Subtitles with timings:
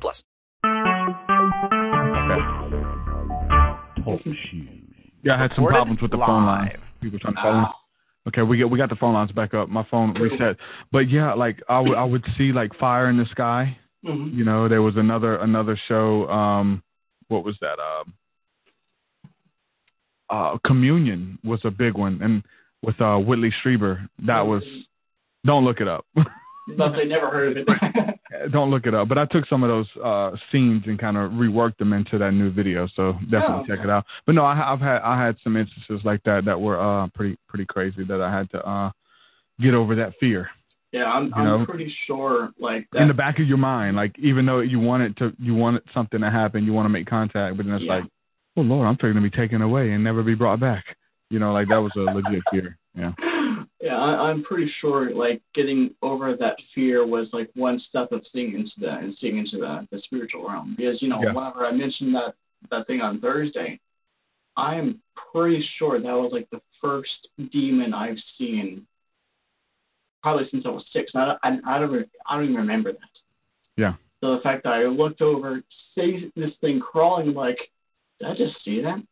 [0.00, 0.24] plus.
[5.24, 6.78] Yeah, I had some problems with the phone line.
[7.00, 7.64] People trying to call in.
[8.28, 9.68] Okay, we get we got the phone lines back up.
[9.68, 10.56] My phone reset.
[10.92, 13.76] But yeah, like I would I would see like fire in the sky.
[14.04, 14.34] Mhm.
[14.34, 16.28] You know, there was another another show.
[16.28, 16.82] Um,
[17.28, 17.78] what was that?
[17.78, 18.14] Um,
[20.30, 22.42] uh, Communion was a big one, and
[22.82, 24.62] with uh Whitley Strieber, that was.
[25.44, 26.06] Don't look it up.
[26.76, 28.18] But they never heard of it.
[28.52, 29.08] Don't look it up.
[29.08, 32.32] But I took some of those uh, scenes and kind of reworked them into that
[32.32, 32.88] new video.
[32.94, 34.04] So definitely Oh, check it out.
[34.26, 37.36] But no, I, I've had I had some instances like that that were uh, pretty
[37.48, 38.90] pretty crazy that I had to uh,
[39.60, 40.48] get over that fear
[40.92, 41.66] yeah, I'm I'm know?
[41.66, 43.96] pretty sure like in the back of your mind.
[43.96, 46.90] Like even though you want it to you want something to happen, you want to
[46.90, 47.94] make contact, but then it's Yeah.
[47.96, 48.04] like,
[48.58, 50.84] oh Lord, I'm going to be taken away and never be brought back.
[51.30, 52.76] You know, like that was a legit fear.
[52.94, 53.12] Yeah.
[53.80, 58.22] Yeah, I, I'm pretty sure like getting over that fear was like one step of
[58.32, 60.74] seeing into that and seeing into the, the spiritual realm.
[60.76, 61.32] Because you know, Yeah.
[61.32, 62.34] whenever I mentioned that
[62.70, 63.80] that thing on Thursday,
[64.56, 65.00] I'm
[65.32, 68.86] pretty sure that was like the first demon I've seen
[70.22, 71.10] probably since I was six.
[71.14, 73.00] And I don't, I, I don't, I don't even remember that.
[73.76, 73.94] Yeah.
[74.20, 75.62] So the fact that I looked over,
[75.96, 77.58] see this thing crawling, like,
[78.20, 79.02] did I just see that?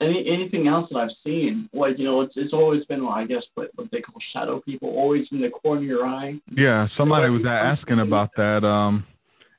[0.00, 3.26] Any anything else that I've seen, like you know, it's it's always been, well, I
[3.26, 6.40] guess, what what they call shadow people, always in the corner of your eye.
[6.56, 6.88] Yeah.
[6.96, 8.64] Somebody was asking about that.
[8.64, 9.06] Um,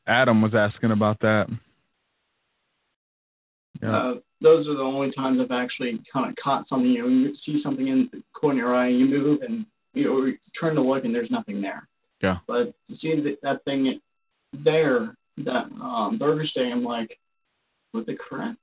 [0.07, 1.47] Adam was asking about that.
[3.83, 3.95] Yeah.
[3.95, 6.89] Uh, those are the only times I've actually kind of caught something.
[6.89, 10.05] You know, you see something in the corner of your eye, you move, and you
[10.05, 11.87] know, you turn to look, and there's nothing there.
[12.21, 12.37] Yeah.
[12.47, 13.99] But to see that, that thing
[14.53, 17.17] there, that um, Thursday, I'm like,
[17.91, 18.55] what the crap?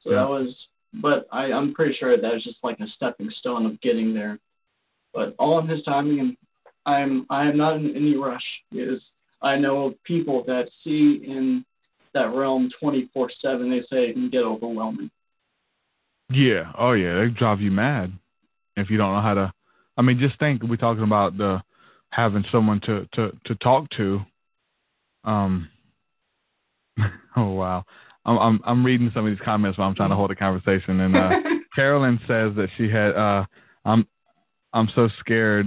[0.00, 0.20] So Yeah.
[0.20, 0.54] that was,
[1.00, 4.38] but I, I'm pretty sure that was just like a stepping stone of getting there.
[5.12, 6.36] But all in His timing, and
[6.86, 8.44] I'm I am not in any rush.
[8.70, 9.00] Because
[9.42, 11.64] I know of people that see in
[12.14, 13.10] that realm 24/7.
[13.42, 15.10] They say it can get overwhelming.
[16.30, 16.72] Yeah.
[16.78, 17.20] Oh yeah.
[17.20, 18.12] They drive you mad
[18.76, 19.52] if you don't know how to.
[19.96, 21.62] I mean, just think we're talking about the
[22.10, 24.20] having someone to to to talk to.
[25.24, 25.68] Um.
[27.36, 27.84] oh wow.
[28.24, 31.00] I'm I'm I'm reading some of these comments while I'm trying to hold a conversation,
[31.00, 31.30] and uh,
[31.74, 33.14] Carolyn says that she had.
[33.14, 33.44] uh
[33.84, 34.06] I'm
[34.72, 35.66] I'm so scared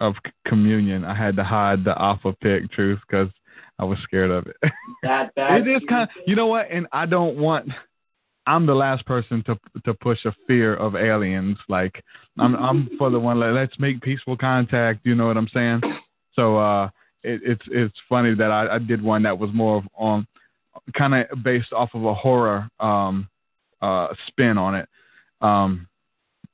[0.00, 1.04] of c- communion.
[1.04, 3.28] I had to hide the alpha pig truth because
[3.78, 4.56] I was scared of it.
[5.04, 7.68] that that it is kind of you know what and i don't want
[8.46, 12.02] i'm the last person to to push a fear of aliens like
[12.38, 15.80] i'm i'm for the one like let's make peaceful contact you know what i'm saying
[16.34, 16.88] so uh
[17.22, 20.26] it, it's it's funny that I, I did one that was more of on
[20.96, 23.28] kind of based off of a horror um
[23.82, 24.88] uh spin on it
[25.40, 25.86] um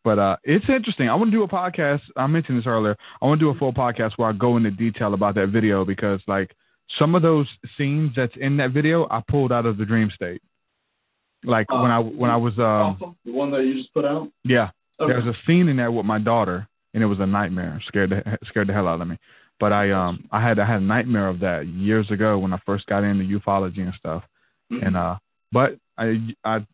[0.03, 1.10] but uh, it's interesting.
[1.10, 2.00] I want to do a podcast.
[2.16, 2.97] I mentioned this earlier.
[3.20, 5.84] I want to do a full podcast where I go into detail about that video
[5.84, 6.56] because, like,
[6.98, 10.41] some of those scenes that's in that video, I pulled out of the dream state.
[11.44, 13.16] Like when I when I was um Awesome.
[13.26, 14.30] the one that you just put out.
[14.42, 15.12] yeah, Okay.
[15.12, 17.78] there's a scene in there with my daughter, and it was a nightmare.
[17.86, 19.19] Scared the scared the hell out of me.
[19.60, 22.59] But I um I had I had a nightmare of that years ago when I
[22.66, 24.25] first got into ufology and stuff.
[24.72, 24.87] Mhm.
[24.87, 25.19] And uh,
[25.53, 26.66] but I I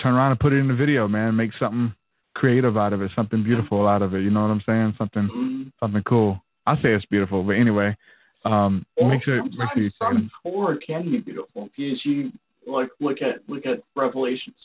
[0.00, 1.34] turn around and put it in the video, man.
[1.34, 1.94] Make something
[2.34, 4.20] creative out of it, something beautiful out of it.
[4.20, 4.94] You know what I'm saying?
[4.98, 5.72] Something Mhm.
[5.80, 6.44] something cool.
[6.66, 7.96] I say it's beautiful, but anyway,
[8.44, 12.32] um, Well, make sure make sure you some horror can be beautiful because you
[12.66, 14.56] like look at look at Revelations.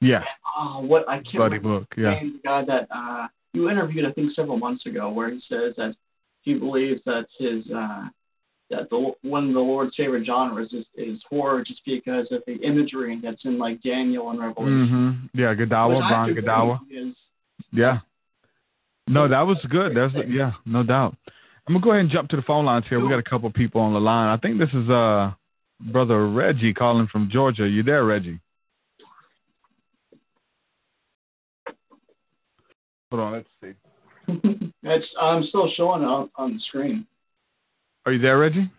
[0.00, 0.24] Yeah,
[0.56, 1.86] Oh, what I can't bloody book.
[1.96, 5.74] Yeah, the guy that uh, you interviewed, I think, several months ago, where he says
[5.76, 5.96] that
[6.46, 8.04] he believes that his uh,
[8.70, 12.54] that the one of the Lord's favorite genres is, is horror, just because of the
[12.62, 14.88] imagery that's in like Daniel and Revelation.
[14.88, 15.38] mm-hmm.
[15.40, 15.66] Yeah, Godawa,
[16.00, 16.88] Gadawa, I Brian do Gadawa.
[16.88, 17.16] believe is-
[17.72, 17.98] Yeah.
[19.08, 19.94] No, that was good.
[19.96, 21.14] That's yeah, no doubt.
[21.68, 22.98] I'm gonna go ahead and jump to the phone lines here.
[23.00, 24.28] We got a couple people on the line.
[24.28, 25.32] I think this is uh
[25.92, 27.68] brother Reggie calling from Georgia.
[27.68, 28.40] You there, Reggie?
[33.10, 33.72] Hold on, let's see.
[34.82, 37.06] it's I'm still showing it on, on the screen.
[38.04, 38.70] Are you there, Reggie?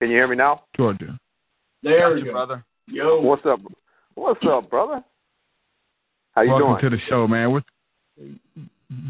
[0.00, 0.64] Can you hear me now?
[0.76, 1.18] Georgia.
[1.82, 2.32] There we Gotcha, go.
[2.32, 2.64] brother.
[2.86, 3.60] Yo, What's up?
[4.14, 5.04] What's up, brother?
[6.32, 6.90] How you Welcome doing?
[6.90, 7.50] to the show, man.
[7.50, 7.62] We're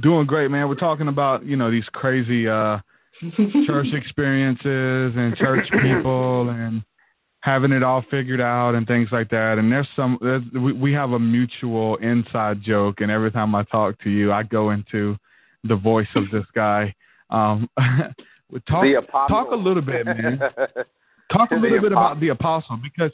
[0.03, 0.69] doing great, man.
[0.69, 2.79] We're talking about you know these crazy uh
[3.67, 6.83] church experiences and church people and
[7.47, 9.59] having it all figured out and things like that.
[9.59, 13.63] And there's some there's, we we have a mutual inside joke, and every time I
[13.63, 15.17] talk to you, I go into
[15.63, 16.93] the voice of this guy.
[17.31, 17.71] Um,
[18.69, 18.85] talk
[19.29, 20.41] talk a little bit, man.
[21.33, 23.11] Talk a little bit about the apostle because,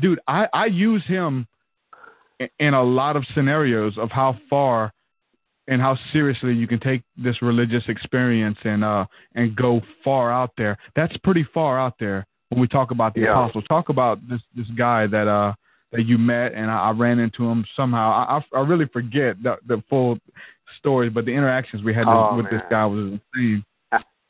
[0.00, 1.46] dude, I I use him
[2.58, 4.94] in a lot of scenarios of how far
[5.68, 9.04] and how seriously you can take this religious experience and uh
[9.34, 10.78] and go far out there.
[10.96, 13.30] That's pretty far out there when we talk about the Yeah.
[13.32, 13.62] apostle.
[13.62, 15.54] Talk about this this guy that uh
[15.92, 18.12] that you met and I, I ran into him somehow.
[18.12, 20.18] I I, I really forget the the full
[20.78, 23.64] story, but the interactions we had Oh, with this guy was insane.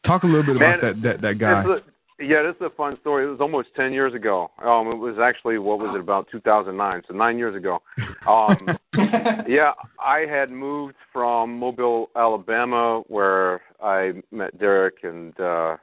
[0.06, 1.62] Talk a little bit about that that that guy.
[1.62, 1.80] A-
[2.22, 3.24] yeah, this is a fun story.
[3.24, 4.50] It was almost ten years ago.
[4.62, 7.02] Um, it was actually what was it about 2009?
[7.08, 7.80] So nine years ago.
[8.28, 8.76] Um,
[9.48, 15.76] yeah, I had moved from Mobile, Alabama, where I met Derek, and uh,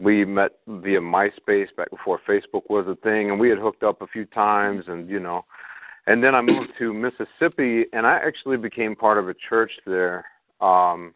[0.00, 4.00] we met via MySpace back before Facebook was a thing, and we had hooked up
[4.02, 5.44] a few times, and you know,
[6.06, 10.24] and then I moved to Mississippi, and I actually became part of a church there.
[10.60, 11.14] Um,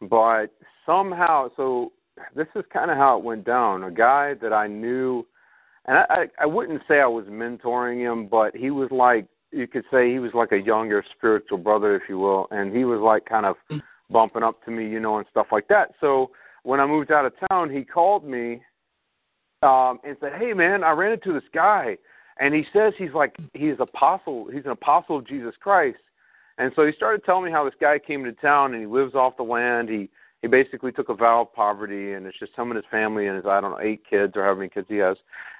[0.00, 0.46] but
[0.86, 1.92] somehow, so
[2.34, 3.84] this is kind of how it went down.
[3.84, 5.26] A guy that I knew,
[5.86, 9.66] and I, I, I wouldn't say I was mentoring him, but he was like you
[9.66, 13.00] could say he was like a younger spiritual brother, if you will, and he was
[13.00, 13.56] like kind of
[14.10, 15.90] bumping up to me, you know, and stuff like that.
[16.00, 16.30] So
[16.62, 18.62] when I moved out of town, he called me
[19.62, 21.96] um, and said, "Hey, man, I ran into this guy,
[22.38, 25.98] and he says he's like he's apostle, he's an apostle of Jesus Christ."
[26.58, 29.14] And so he started telling me how this guy came to town and he lives
[29.14, 29.88] off the land.
[29.88, 30.08] He
[30.42, 33.36] he basically took a vow of poverty, and it's just him and his family and
[33.36, 35.16] his I don't know eight kids or how many kids he has,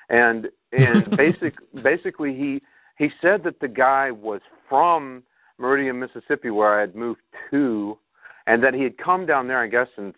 [0.08, 2.62] and and basic basically he
[2.98, 5.22] he said that the guy was from
[5.58, 7.20] Meridian, Mississippi, where I had moved
[7.50, 7.98] to,
[8.46, 10.14] and that he had come down there, I guess, and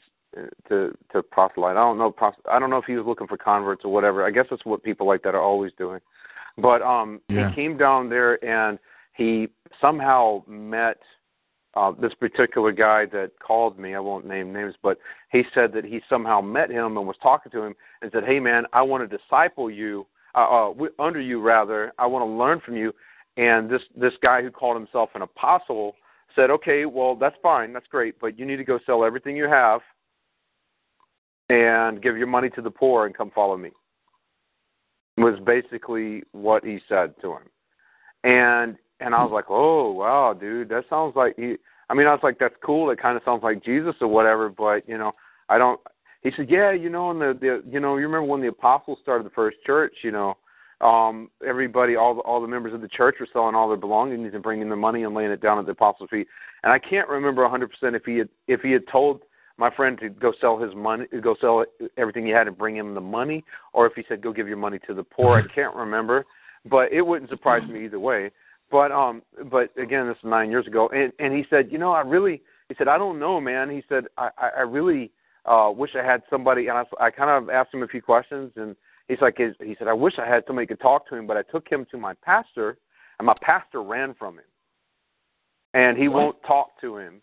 [0.68, 1.76] to to proselyte.
[1.76, 2.10] I don't know.
[2.10, 4.24] Pros- I don't know if he was looking for converts or whatever.
[4.24, 6.00] I guess that's what people like that are always doing.
[6.58, 7.48] But um, Yeah.
[7.48, 8.78] he came down there and
[9.14, 9.48] he
[9.80, 10.98] somehow met
[11.74, 13.94] uh, this particular guy that called me.
[13.94, 14.98] I won't name names, but
[15.30, 18.38] he said that he somehow met him and was talking to him and said, "Hey,
[18.38, 21.92] man, I want to disciple you, uh, uh, under you rather.
[21.98, 22.92] I want to learn from you."
[23.36, 25.96] And this this guy who called himself an apostle
[26.36, 29.48] said, "Okay, well, that's fine, that's great, but you need to go sell everything you
[29.48, 29.80] have
[31.48, 33.70] and give your money to the poor and come follow me."
[35.16, 37.42] Was basically what he said to him,
[38.24, 41.56] and and I was like, "Oh, wow, dude, that sounds like he."
[41.88, 42.90] I mean, I was like, "That's cool.
[42.90, 45.12] It kind of sounds like Jesus or whatever," but you know,
[45.48, 45.80] I don't.
[46.22, 48.98] He said, "Yeah, you know, in the, the you know, you remember when the apostles
[49.02, 50.36] started the first church, you know."
[50.80, 54.34] um everybody all the, all the members of the church were selling all their belongings
[54.34, 56.26] and bringing their money and laying it down at the apostles' feet.
[56.62, 59.22] And I can't remember a 100% if he had if he had told
[59.56, 61.64] my friend to go sell his money, go sell
[61.96, 64.56] everything he had and bring him the money, or if he said go give your
[64.56, 65.38] money to the poor.
[65.38, 66.26] I can't remember,
[66.68, 68.30] but it wouldn't surprise me either way.
[68.70, 71.92] But um, but again, this is nine years ago, and and he said, you know,
[71.92, 73.70] I really, he said, I don't know, man.
[73.70, 75.12] He said, I I I really
[75.44, 78.52] uh wish I had somebody, and I I kind of asked him a few questions,
[78.56, 78.74] and
[79.06, 81.42] he's like, he said, I wish I had somebody could talk to him, but I
[81.42, 82.78] took him to my pastor,
[83.18, 84.44] and my pastor ran from him,
[85.74, 87.20] and he won't talk to him.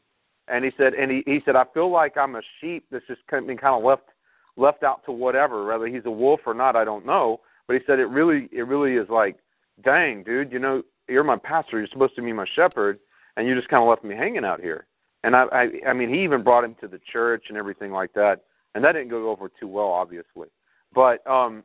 [0.52, 3.22] And he said, and he he said, I feel like I'm a sheep that's just
[3.30, 4.10] been kind of left
[4.58, 7.40] left out to whatever, whether he's a wolf or not, I don't know.
[7.68, 9.38] But he said it really it really is like,
[9.84, 13.00] dang, dude, you know, you're my pastor, you're supposed to be my shepherd,
[13.38, 14.88] and you just kind of left me hanging out here.
[15.24, 18.12] And I I I mean, he even brought him to the church and everything like
[18.14, 18.42] that,
[18.76, 20.50] and that didn't go over too well, obviously.
[20.94, 21.64] But um,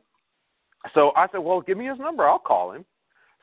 [0.93, 2.85] so I said, well, give me his number, I'll call him.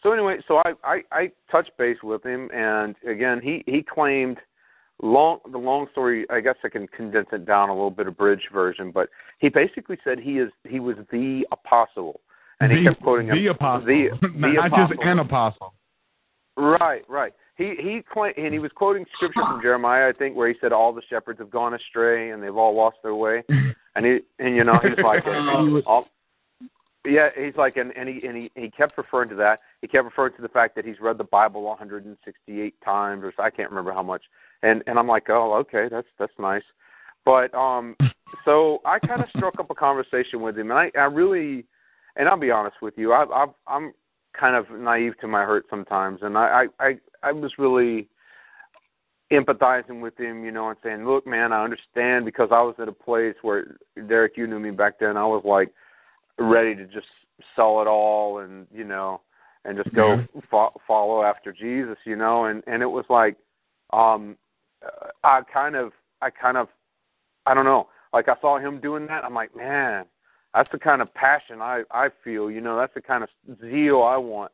[0.02, 4.38] So anyway, so I I, I touched base with him, and again, he he claimed
[5.02, 8.16] long the long story i guess i can condense it down a little bit of
[8.16, 9.08] bridge version but
[9.40, 12.20] he basically said he is he was the apostle
[12.60, 14.96] and he kept quoting the him apostle, the, the not apostle.
[14.96, 15.74] just an apostle.
[16.56, 20.48] right right he he claimed and he was quoting scripture from jeremiah i think where
[20.48, 24.06] he said all the shepherds have gone astray and they've all lost their way and
[24.06, 25.24] he and you know he's like
[25.86, 26.06] all,
[27.04, 29.60] yeah he's like and and he and he he kept referring to that.
[29.80, 33.50] He kept referring to the fact that he's read the bible 168 times or i
[33.50, 34.22] can't remember how much.
[34.62, 36.62] And and i'm like oh okay that's that's nice.
[37.24, 37.96] But um
[38.44, 41.64] so i kind of struck up a conversation with him and i i really
[42.16, 43.92] and i'll be honest with you i i i'm
[44.38, 48.08] kind of naive to my hurt sometimes and i i i, I was really
[49.32, 52.88] empathizing with him, you know, and saying, "Look, man, I understand because I was at
[52.88, 53.76] a place where
[54.08, 55.16] Derek, you knew me back then.
[55.16, 55.72] I was like
[56.38, 57.06] ready to just
[57.56, 59.20] sell it all and you know,
[59.64, 63.36] and just go fo- follow after Jesus, you know, and and it was like,
[63.92, 64.36] um,
[64.84, 66.68] uh, I kind of, I kind of,
[67.46, 67.88] I don't know.
[68.12, 69.24] like I saw him doing that.
[69.24, 70.04] I'm like, man,
[70.54, 72.50] that's the kind of passion I I feel.
[72.50, 74.52] You know, that's the kind of zeal I want.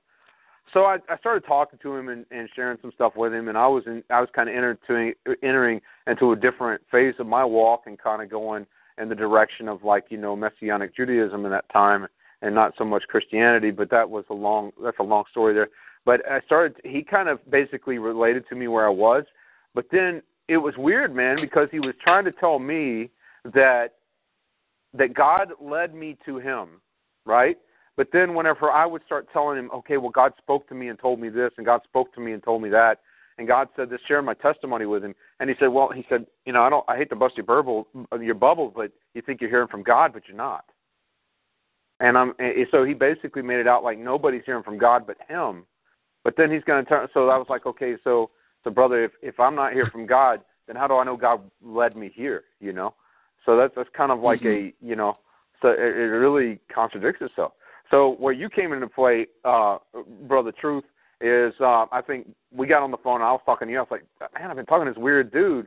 [0.73, 3.59] So I, I started talking to him and, and sharing some stuff with him, and
[3.59, 7.45] I was in I was kind of entering entering into a different phase of my
[7.45, 8.67] walk and kind of going
[9.01, 12.07] in the direction of like you know messianic Judaism in that time
[12.43, 13.71] and not so much Christianity.
[13.71, 15.69] But that was a long that's a long story there.
[16.05, 19.25] But I started he kind of basically related to me where I was,
[19.75, 23.11] but then it was weird, man, because he was trying to tell me
[23.45, 23.95] that
[24.95, 26.81] that God led me to him,
[27.25, 27.57] right?
[27.97, 30.99] But then whenever I would start telling him, okay, well God spoke to me and
[30.99, 33.01] told me this and God spoke to me and told me that
[33.41, 35.15] and God said this, share my testimony with him.
[35.41, 37.47] And he said, well, he said, you know, I don't, I hate to bust your
[37.47, 37.89] bubble,
[38.21, 40.67] your bubble, but you think you're hearing from God, but you're not.
[42.01, 45.17] And I'm, and so he basically made it out like nobody's hearing from God but
[45.27, 45.65] him.
[46.23, 47.09] But then he's going to turn.
[47.15, 48.29] So I was like, okay, so,
[48.63, 51.41] so brother, if if I'm not here from God, then how do I know God
[51.65, 52.45] led me here?
[52.61, 52.95] You know.
[53.47, 54.69] So that's that's kind of like mm-hmm.
[54.85, 55.15] a you know,
[55.63, 57.53] so it, it really contradicts itself.
[57.91, 59.79] So where you came into play, uh,
[60.29, 60.85] brother Truth,
[61.21, 63.79] is uh, I think we got on the phone and I was talking to you.
[63.79, 64.05] I was like,
[64.39, 65.67] man, I've been talking to this weird dude.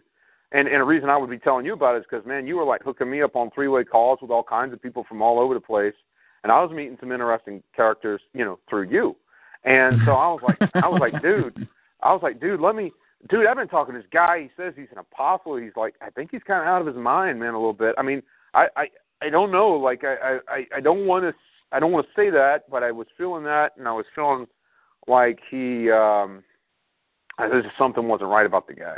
[0.51, 2.57] And and the reason I would be telling you about it is because man, you
[2.57, 5.21] were like hooking me up on three way calls with all kinds of people from
[5.21, 5.95] all over the place,
[6.43, 9.15] and I was meeting some interesting characters, you know, through you.
[9.65, 11.67] And so I was like, I was like, dude,
[12.01, 12.91] I was like, dude, let me,
[13.29, 14.41] dude, I've been talking to this guy.
[14.41, 15.55] He says he's an apostle.
[15.55, 17.95] He's like, I think he's kind of out of his mind, man, a little bit.
[17.97, 18.21] I mean,
[18.53, 18.85] I I
[19.23, 19.69] I don't know.
[19.69, 21.33] Like I I I don't want to
[21.71, 24.45] I don't want to say that, but I was feeling that, and I was feeling
[25.07, 26.43] like he um
[27.37, 28.97] there's something wasn't right about the guy.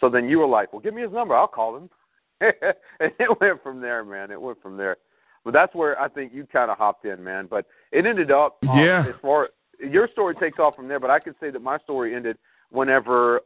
[0.00, 1.34] So then you were like, well, give me his number.
[1.34, 1.90] I'll call him.
[2.40, 4.30] and it went from there, man.
[4.30, 4.96] It went from there.
[5.44, 7.46] But that's where I think you kind of hopped in, man.
[7.48, 9.04] But it ended up um, yeah.
[9.08, 11.00] as far your story takes off from there.
[11.00, 12.38] But I can say that my story ended
[12.70, 13.40] whenever.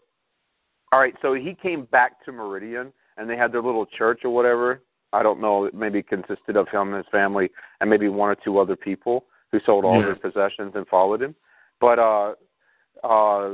[0.92, 4.30] All right, so he came back to Meridian, and they had their little church or
[4.30, 4.82] whatever.
[5.12, 5.64] I don't know.
[5.64, 9.24] It maybe consisted of him and his family, and maybe one or two other people
[9.50, 10.06] who sold all yeah.
[10.06, 11.34] their possessions and followed him.
[11.80, 12.34] But uh,
[13.04, 13.50] uh,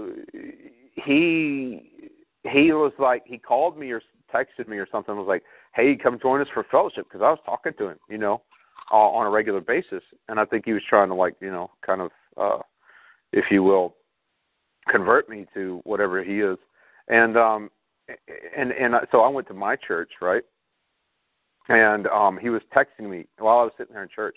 [0.94, 1.90] he
[2.44, 4.02] he was like he called me or
[4.34, 5.16] texted me or something.
[5.16, 5.42] Was like,
[5.74, 8.42] "Hey, come join us for fellowship," because I was talking to him, you know,
[8.90, 11.70] uh, on a regular basis, and I think he was trying to like, you know,
[11.84, 12.58] kind of, uh,
[13.32, 13.96] if you will,
[14.88, 16.58] convert me to whatever he is,
[17.08, 17.70] and um,
[18.56, 20.42] and and so I went to my church, right,
[21.68, 24.36] and um, he was texting me while I was sitting there in church,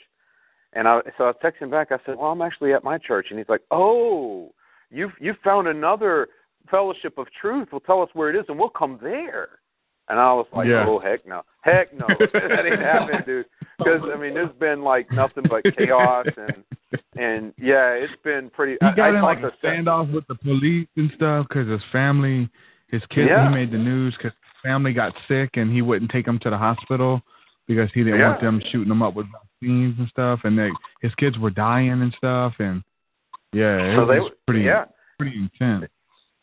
[0.75, 1.91] and I so I was texting back.
[1.91, 4.51] I said, "Well, I'm actually at my church," and he's like, "Oh,
[4.91, 6.27] you've you've found another
[6.69, 7.69] fellowship of truth.
[7.71, 9.59] Well, tell us where it is, and we'll come there."
[10.07, 10.85] And I was like, Yeah.
[10.87, 13.45] "Oh heck no, heck no, that ain't happening, dude."
[13.77, 16.63] Because I mean, there's been like nothing but chaos and
[17.15, 18.77] and yeah, it's been pretty.
[18.81, 21.67] He I, got I in like talked a standoff with the police and stuff because
[21.67, 22.49] his family,
[22.87, 23.49] his kids, Yeah.
[23.49, 26.57] he made the news because family got sick and he wouldn't take them to the
[26.57, 27.21] hospital
[27.67, 29.27] because he didn't want them shooting them up with
[29.65, 30.41] vaccines and stuff.
[30.43, 30.69] And they,
[31.01, 32.53] his kids were dying and stuff.
[32.59, 32.83] And
[33.53, 34.85] yeah, it So they- was pretty, yeah.
[35.19, 35.85] pretty intense.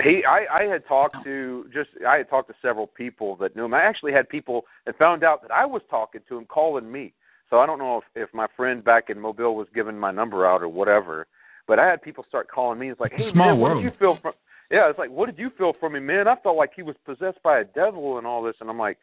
[0.02, 3.66] He, I, I had talked to just, I had talked to several people that knew
[3.66, 3.74] him.
[3.74, 7.12] I actually had people that found out that I was talking to him, calling me.
[7.50, 10.44] So I don't know if, if my friend back in Mobile was giving my number
[10.44, 11.26] out or whatever,
[11.68, 12.90] but I had people start calling me.
[12.90, 14.32] It's like, hey Small man, what did you feel from?
[14.72, 16.26] Yeah, it's like, what did you feel from him, man?
[16.26, 18.96] I felt like he was possessed by a devil and all this, and I'm like,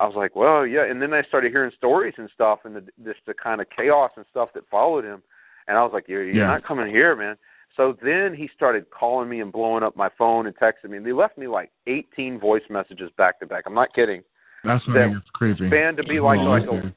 [0.00, 0.84] I was like, well, yeah.
[0.90, 4.10] And then I started hearing stories and stuff, and the, just the kind of chaos
[4.16, 5.22] and stuff that followed him,
[5.68, 6.46] and I was like, you're, you're Yeah.
[6.46, 7.36] not coming here, man.
[7.76, 10.96] So then he started calling me and blowing up my phone and texting me.
[10.96, 13.64] And they left me like 18 voice messages back to back.
[13.66, 14.22] I'm not kidding.
[14.64, 15.68] That's That it gets creepy.
[15.68, 16.92] Spanned to be like Oh, like a,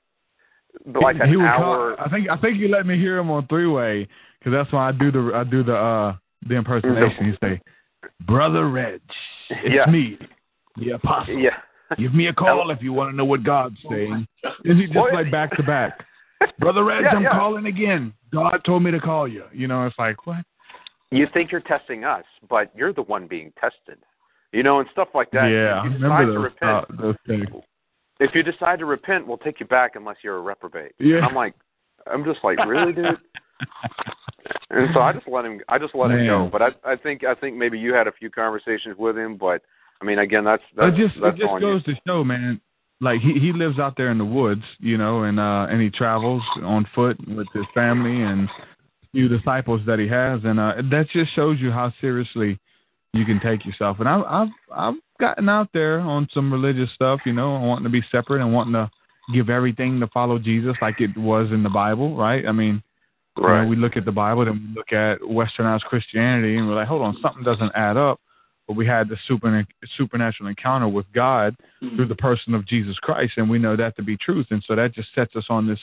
[0.99, 1.95] like an he hour.
[1.95, 4.07] Call, I think I think you let me hear him on three way
[4.39, 6.15] because that's when I do the I do the uh
[6.47, 7.25] the impersonation.
[7.27, 7.61] You say,
[8.25, 8.99] "Brother Reg,
[9.49, 9.85] it's Yeah.
[9.89, 10.17] me,
[10.77, 11.37] the apostle.
[11.37, 11.61] yeah.
[11.97, 14.27] Give me a call if you want to know what God's saying."
[14.65, 16.05] And he just like back to back.
[16.59, 17.29] Brother Reg, Yeah, I'm yeah.
[17.31, 18.13] calling again.
[18.33, 19.45] God told me to call you.
[19.53, 20.43] You know, it's like what?
[21.11, 23.99] You think you're testing us, but you're the one being tested.
[24.51, 25.47] You know, and stuff like that.
[25.47, 27.63] yeah, if you decide remember to those repent, uh, those things.
[28.19, 30.91] if you decide to repent, we'll take you back unless you're a reprobate.
[30.99, 31.17] Yeah.
[31.17, 31.53] And I'm like,
[32.11, 33.17] I'm just like, really, dude?
[34.69, 35.61] And so I just let him.
[35.69, 36.49] I just let him go.
[36.51, 39.37] But I, I think, I think maybe you had a few conversations with him.
[39.37, 39.61] But
[40.03, 41.93] I mean, again, that's that's it just that's it just goes you.
[41.93, 42.59] to show, man.
[42.99, 45.89] Like he he lives out there in the woods, you know, and uh and he
[45.89, 48.49] travels on foot with his family and
[49.13, 52.59] few disciples that he has, and uh that just shows you how seriously
[53.13, 53.99] you can take yourself.
[53.99, 57.89] And I've I've I've gotten out there on some religious stuff, you know, wanting to
[57.89, 58.91] be separate and wanting to
[59.33, 62.45] give everything to follow Jesus like it was in the Bible, right?
[62.45, 62.83] I mean,
[63.37, 63.67] you know, Right.
[63.67, 67.01] we look at the Bible and we look at westernized Christianity and we're like, hold
[67.01, 68.19] on, something doesn't add up.
[68.67, 69.65] But we had the super
[69.97, 71.95] supernatural encounter with God Mhm.
[71.95, 74.47] through the person of Jesus Christ, and we know that to be truth.
[74.51, 75.79] And so that just sets us on this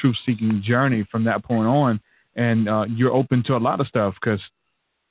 [0.00, 2.00] truth seeking journey from that point on.
[2.34, 4.42] And uh, you're open to a lot of stuff because,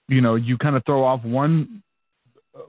[0.07, 1.81] you know, you kind of throw off one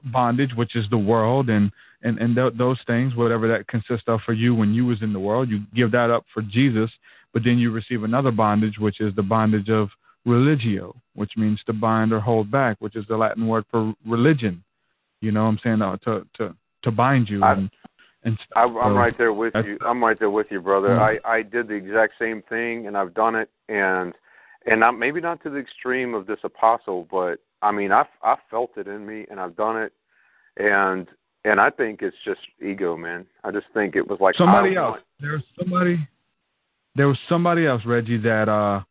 [0.05, 1.71] bondage, which is the world and
[2.03, 5.13] and and th- those things, whatever that consists of for you when you was in
[5.13, 6.91] the world, you give that up for Jesus,
[7.33, 9.89] but then you receive another bondage, which is the bondage of
[10.27, 14.63] religio, which means to bind or hold back, which is the Latin word for religion.
[15.21, 17.69] You know, what I'm saying uh, to to to bind you I- and
[18.23, 19.77] and I, I'm So, right there with you.
[19.85, 20.89] I'm right there with you, brother.
[20.89, 21.19] Mhm.
[21.25, 24.13] I I did the exact same thing, and I've done it, and
[24.69, 28.35] and not maybe not to the extreme of this apostle, but I mean I I
[28.51, 29.93] felt it in me, and I've done it,
[30.57, 31.07] and
[31.45, 33.25] and I think it's just ego, man.
[33.45, 34.91] I just think it was like somebody else.
[34.97, 36.07] want- There was somebody.
[36.95, 38.81] There was somebody else, Reggie, that uh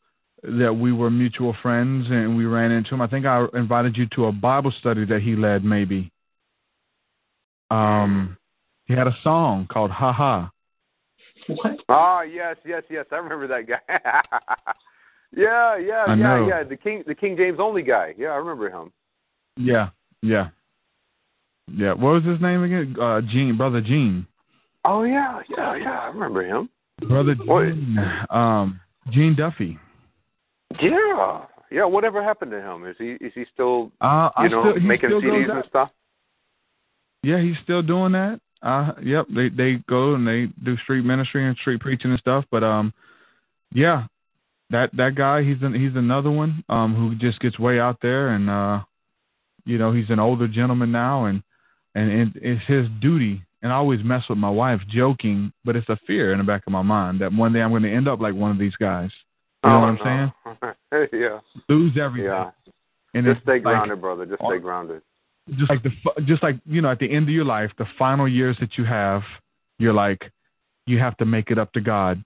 [0.43, 3.01] that we were mutual friends and we ran into him.
[3.01, 6.11] I think I invited you to a Bible study that he led, maybe.
[7.71, 8.37] Um,
[8.85, 10.51] he had a song called "Ha Ha."
[11.49, 11.81] What?
[11.89, 13.07] Ah, yes, yes, yes.
[13.11, 13.81] I remember that guy.
[15.37, 16.49] yeah, yeah, I yeah, know.
[16.49, 16.63] yeah.
[16.63, 18.15] The King, the King James only guy.
[18.17, 18.93] Yeah, I remember him.
[19.57, 19.89] Yeah,
[20.23, 20.49] yeah,
[21.73, 21.93] yeah.
[21.93, 22.97] What was his name again?
[23.01, 24.27] Uh, Gene, brother Gene,
[24.87, 25.99] Oh yeah, yeah, yeah.
[26.01, 26.69] I remember him.
[27.09, 27.65] brother What?
[27.65, 27.99] Gene.
[28.31, 29.79] Um, Gene Duffy.
[30.81, 31.85] Yeah, yeah.
[31.85, 32.87] Whatever happened to him?
[32.87, 35.91] Is he is he still Uh, I you know still, making still CDs and stuff?
[37.23, 38.41] Yeah, he's still doing that.
[38.63, 39.27] Uh, yep.
[39.35, 42.45] They they go and they do street ministry and street preaching and stuff.
[42.51, 42.93] But um,
[43.73, 44.07] yeah,
[44.71, 48.31] that that guy he's an, he's another one um who just gets way out there
[48.31, 48.81] and uh,
[49.65, 51.43] you know he's an older gentleman now and
[51.97, 53.43] and it, it's his duty.
[53.63, 56.63] And I always mess with my wife joking, but it's a fear in the back
[56.67, 58.77] of my mind that one day I'm going to end up like one of these
[58.77, 59.11] guys.
[59.65, 60.77] You know oh, what I'm saying?
[60.93, 61.07] saying?
[61.13, 62.31] yeah, Lose everything.
[62.31, 62.51] yeah.
[63.15, 64.27] And Just stay like- grounded, brother.
[64.27, 65.03] Just stay grounded.
[65.59, 65.91] just like the
[66.25, 68.85] just like you know at the end of your life the final years that you
[68.85, 69.23] have
[69.79, 70.31] you're like
[70.87, 72.23] you have to make it up to god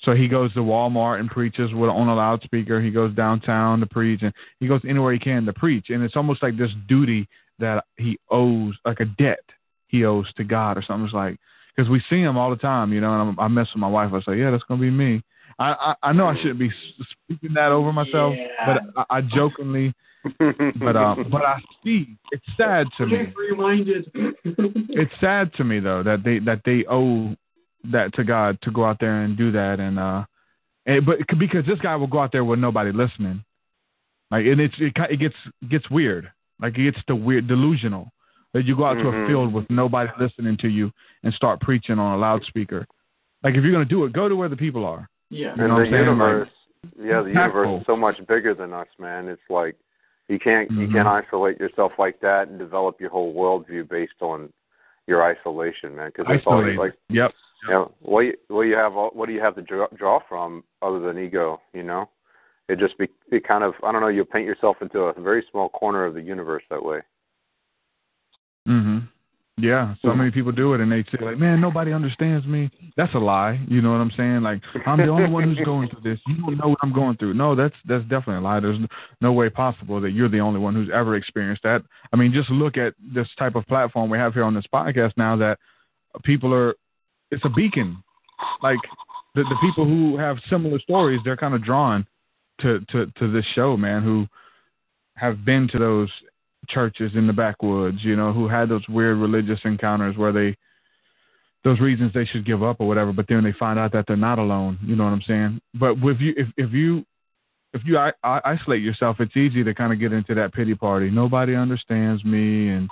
[0.00, 3.84] so he goes to walmart and preaches with on a loudspeaker he goes downtown to
[3.86, 7.28] preach and he goes anywhere he can to preach and it's almost like this duty
[7.58, 9.44] that he owes like a debt
[9.88, 11.36] he owes to god or something it's like
[11.76, 13.88] because we see him all the time you know and I'm, i mess with my
[13.88, 15.22] wife i say yeah that's going to be me
[15.58, 16.70] I, I i know i shouldn't be
[17.26, 18.46] speaking that over myself Yeah.
[18.94, 19.94] but I, I jokingly
[20.80, 23.26] but uh, but I see it's sad to me.
[23.50, 24.10] Reminded.
[24.44, 27.34] It's sad to me though that they that they owe
[27.92, 30.24] that to God to go out there and do that and uh,
[30.86, 33.44] and, but because this guy will go out there with nobody listening,
[34.30, 35.34] like and it's it, it gets
[35.68, 38.10] gets weird, like it gets to weird delusional
[38.54, 39.26] that you go out to a Mhm.
[39.26, 40.90] field with nobody listening to you
[41.22, 42.86] and start preaching on a loudspeaker.
[43.42, 45.06] Like if you're gonna do it, go to where the people are.
[45.34, 45.52] Yeah.
[45.52, 46.04] and You know the I'm saying?
[46.04, 46.48] universe,
[46.98, 47.80] yeah, the universe impactful.
[47.80, 49.28] is so much bigger than us, man.
[49.28, 49.76] It's like
[50.28, 50.92] you can't you Mhm.
[50.92, 54.52] can't isolate yourself like that and develop your whole worldview based on
[55.06, 56.08] your isolation, man.
[56.14, 57.32] Because it's always like Yep.
[57.66, 60.62] you know, what you, what you have what do you have to draw, draw from
[60.82, 62.08] other than ego you know
[62.68, 65.42] it just be it kind of i don't know you paint yourself into a very
[65.50, 67.00] small corner of the universe that way
[68.68, 69.08] Mhm.
[69.56, 73.14] Yeah, so many people do it, and they say like, "Man, nobody understands me." That's
[73.14, 73.64] a lie.
[73.68, 74.42] You know what I'm saying?
[74.42, 76.18] Like, I'm the only one who's going through this.
[76.26, 77.34] You don't know what I'm going through.
[77.34, 78.58] No, that's that's definitely a lie.
[78.58, 78.88] There's no,
[79.20, 81.82] no way possible that you're the only one who's ever experienced that.
[82.12, 85.12] I mean, just look at this type of platform we have here on this podcast
[85.16, 85.36] now.
[85.36, 85.60] That
[86.24, 86.74] people are,
[87.30, 88.02] it's a beacon.
[88.60, 88.80] Like
[89.36, 92.04] the the people who have similar stories, they're kind of drawn
[92.62, 94.02] to to to this show, man.
[94.02, 94.26] Who
[95.14, 96.10] have been to those
[96.68, 100.56] churches in the backwoods, you know, who had those weird religious encounters where they
[101.64, 104.16] those reasons they should give up or whatever, but then they find out that they're
[104.16, 104.78] not alone.
[104.84, 105.60] You know what I'm saying?
[105.74, 107.04] But with you, if if you
[107.72, 110.74] if you I, I isolate yourself, it's easy to kind of get into that pity
[110.74, 111.10] party.
[111.10, 112.90] Nobody understands me, and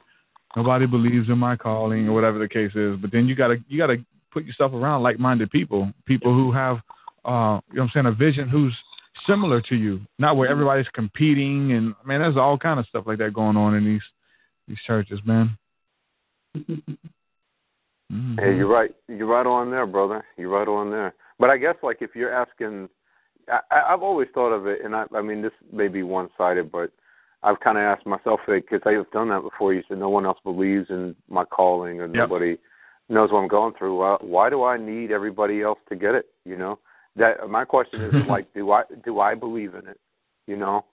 [0.56, 2.96] nobody believes in my calling, or whatever the case is.
[3.00, 3.98] But then you gotta you gotta
[4.32, 6.78] put yourself around like-minded people, people who have,
[7.26, 8.74] uh, you know, what I'm saying, a vision who's
[9.27, 13.18] similar to you, not where everybody's competing and man, there's all kind of stuff like
[13.18, 14.03] that going on in these
[14.68, 15.57] these churches, man.
[18.12, 18.38] Mhm.
[18.38, 18.94] Hey, you're right.
[19.09, 20.22] You're right on there, brother.
[20.37, 21.14] You're right on there.
[21.38, 22.88] But I guess like if you're asking,
[23.48, 26.70] I, I- I've always thought of it, and I, I mean this may be one-sided,
[26.70, 26.90] but
[27.42, 29.72] I've kind of asked myself because I've done that before.
[29.75, 32.59] You said no one else believes in my calling, or nobody
[33.09, 33.98] knows what I'm going through.
[33.98, 36.27] Well, why do I need everybody else to get it?
[36.44, 36.79] You know,
[37.16, 39.98] that my question is like, do I do I believe in it?
[40.46, 40.85] You know,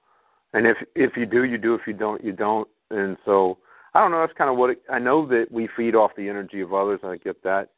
[0.54, 1.76] and if if you do, you do.
[1.76, 2.68] If you don't, you don't.
[2.92, 3.58] And so
[3.94, 4.22] I don't know.
[4.22, 7.00] That's kind of what it, I know that we feed off the energy of others.
[7.04, 7.70] I get that,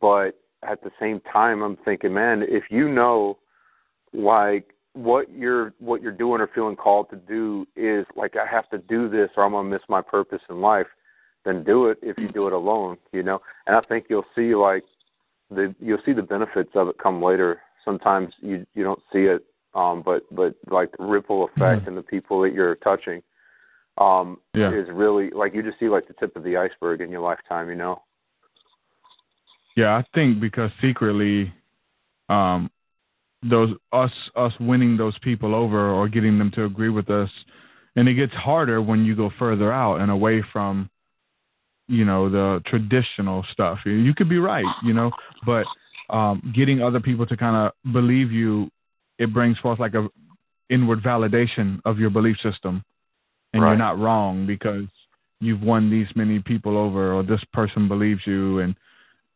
[0.00, 3.38] but at the same time, I'm thinking, man, if you know,
[4.12, 8.68] like what you're what you're doing or feeling called to do is like I have
[8.70, 10.86] to do this or I'm gonna miss my purpose in life,
[11.44, 13.40] then do it if you do it alone, you know.
[13.66, 14.84] And I think you'll see like
[15.50, 17.60] the you'll see the benefits of it come later.
[17.86, 19.42] Sometimes you you don't see it,
[19.74, 21.86] um, but but like the ripple effect Mhm.
[21.86, 23.22] and the people that you're touching,
[23.96, 24.72] um, Yeah.
[24.72, 27.70] is really like you just see like the tip of the iceberg in your lifetime,
[27.70, 28.02] you know.
[29.76, 31.52] Yeah, I think because secretly,
[32.28, 32.70] um,
[33.42, 37.30] those us us winning those people over or getting them to agree with us,
[37.94, 40.90] and it gets harder when you go further out and away from,
[41.86, 43.78] you know, the traditional stuff.
[43.86, 45.12] You- You could be right, you know,
[45.44, 45.66] but
[46.10, 48.70] um, getting other people to kind of believe you,
[49.18, 50.08] it brings forth like a
[50.68, 52.82] inward validation of your belief system,
[53.52, 53.70] and Right.
[53.70, 54.86] you're not wrong because
[55.40, 58.74] you've won these many people over, or this person believes you, and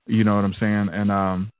[0.07, 0.89] you know what I'm saying?
[0.93, 1.51] And um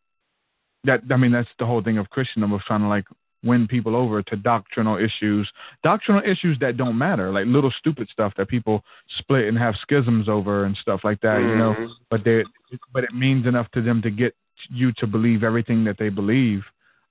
[0.85, 3.05] that I mean that's the whole thing of Christendom of trying to like
[3.43, 5.51] win people over to doctrinal issues.
[5.83, 8.83] Doctrinal issues that don't matter, like little stupid stuff that people
[9.19, 11.75] split and have schisms over and stuff like that, you know.
[11.75, 11.91] Mhm.
[12.11, 12.45] But they
[12.93, 14.35] but it means enough to them to get
[14.69, 16.63] you to believe everything that they believe,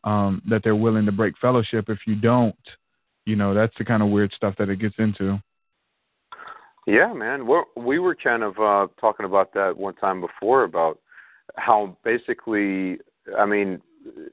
[0.04, 2.56] um, that they're willing to break fellowship if you don't.
[3.26, 5.40] You know, that's the kind of weird stuff that it gets into.
[6.88, 7.46] Yeah, man.
[7.46, 11.00] We're, we were kind of uh, talking about that one time before about
[11.56, 12.98] how basically,
[13.38, 13.82] I mean,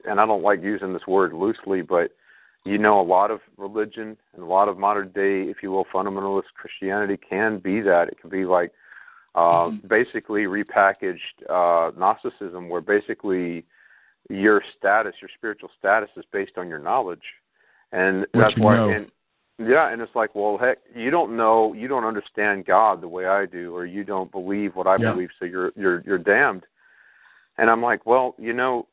[0.07, 2.11] and I don't like using this word loosely, but
[2.65, 5.85] you know, a lot of religion and a lot of modern day, if you will,
[5.85, 8.09] fundamentalist Christianity can be that.
[8.09, 8.71] It can be like
[9.35, 11.17] uh, basically repackaged
[11.49, 13.65] uh, Gnosticism, where basically
[14.29, 17.21] your status, your spiritual status, is based on your knowledge,
[17.91, 18.75] and What that's why.
[18.77, 18.91] know.
[18.91, 19.11] And,
[19.59, 23.25] yeah, and it's like, well, heck, you don't know, you don't understand God the way
[23.25, 25.13] I do, or you don't believe what I Yeah.
[25.13, 26.65] believe, so you're you're you're damned.
[27.57, 28.87] And I'm like, well, you know,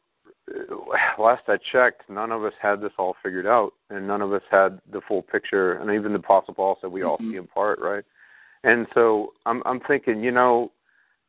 [1.19, 4.43] last I checked, none of us had this all figured out, and none of us
[4.51, 5.75] had the full picture.
[5.75, 7.33] And even the Apostle Paul said we all Mhm.
[7.33, 8.05] see in part, right?
[8.65, 10.73] And so I'm I'm thinking, you know,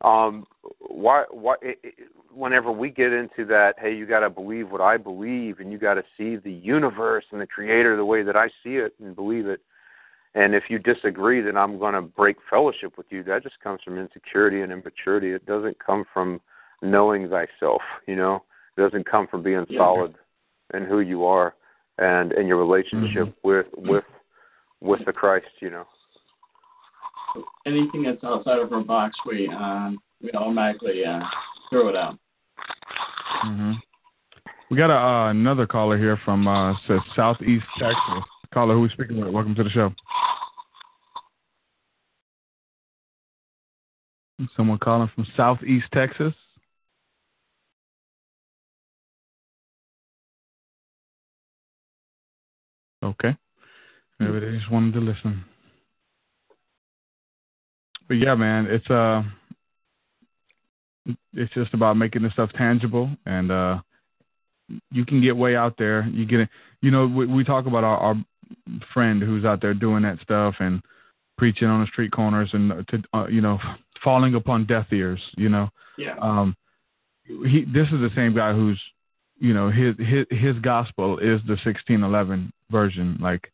[0.02, 0.46] um,
[0.80, 1.94] why why it, it,
[2.34, 5.78] whenever we get into that, hey, you got to believe what I believe, and you
[5.78, 9.14] got to see the universe and the Creator the way that I see it and
[9.14, 9.60] believe it.
[10.34, 13.22] And if you disagree, then I'm going to break fellowship with you.
[13.22, 15.32] That just comes from insecurity and immaturity.
[15.32, 16.42] It doesn't come from
[16.82, 17.80] knowing thyself.
[18.06, 18.44] You know,
[18.76, 19.78] it doesn't come from being Yeah.
[19.78, 20.14] solid
[20.74, 21.54] in who you are
[21.98, 24.04] and in your relationship with with
[24.80, 25.46] with the Christ.
[25.60, 25.86] You know.
[27.66, 31.20] Anything that's outside of our box, we um, we automatically uh,
[31.70, 32.18] throw it out.
[33.42, 33.72] hmm
[34.70, 38.24] We got a, uh, another caller here from uh, says Southeast Texas.
[38.52, 39.32] Caller, who we speaking with?
[39.32, 39.92] Welcome to the show.
[44.56, 46.34] Someone calling from Southeast Texas.
[53.02, 53.36] Okay.
[54.18, 55.44] Maybe they just wanted to listen.
[58.08, 59.22] But yeah, man, it's uh
[61.34, 63.78] it's just about making this stuff tangible and uh
[64.90, 66.06] you can get way out there.
[66.08, 66.48] You get it.
[66.80, 68.14] You know, we, we talk about our, our
[68.92, 70.82] friend who's out there doing that stuff and
[71.38, 73.58] preaching on the street corners and to uh, you know
[74.02, 75.20] falling upon deaf ears.
[75.36, 76.16] You know, Yeah.
[76.20, 76.56] um,
[77.24, 78.80] he this is the same guy who's
[79.38, 83.18] you know his his his gospel is the sixteen eleven version.
[83.20, 83.52] Like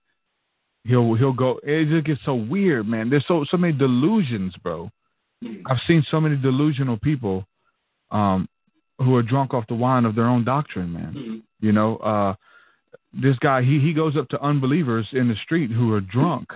[0.84, 1.60] he'll he'll go.
[1.62, 3.10] It just gets so weird, man.
[3.10, 4.90] There's so so many delusions, bro.
[5.66, 7.44] I've seen so many delusional people
[8.10, 8.48] um,
[8.98, 11.14] who are drunk off the wine of their own doctrine, man.
[11.14, 11.42] Mhm.
[11.60, 12.34] You know, uh,
[13.12, 16.52] this guy he he goes up to unbelievers in the street who are drunk,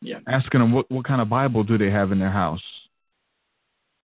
[0.00, 0.20] Yeah.
[0.26, 2.62] asking them what what kind of Bible do they have in their house.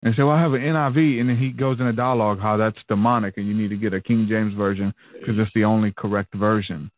[0.03, 2.57] And say, well, I have an NIV, and then he goes in a dialogue how
[2.57, 5.93] that's demonic, and you need to get a King James version because it's the only
[5.93, 6.91] correct version.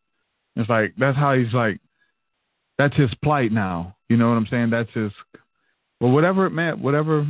[0.55, 1.81] It's like that's how he's like,
[2.83, 3.95] that's his plight now.
[4.09, 4.71] You know what I'm saying?
[4.71, 5.13] That's his.
[6.01, 7.27] Well, whatever, it man, whatever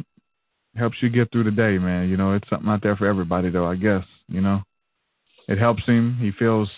[0.76, 2.08] helps you get through the day, man.
[2.08, 3.66] You know, it's something out there for everybody, though.
[3.66, 4.62] I guess you know,
[5.48, 6.16] it helps him.
[6.18, 6.70] He feels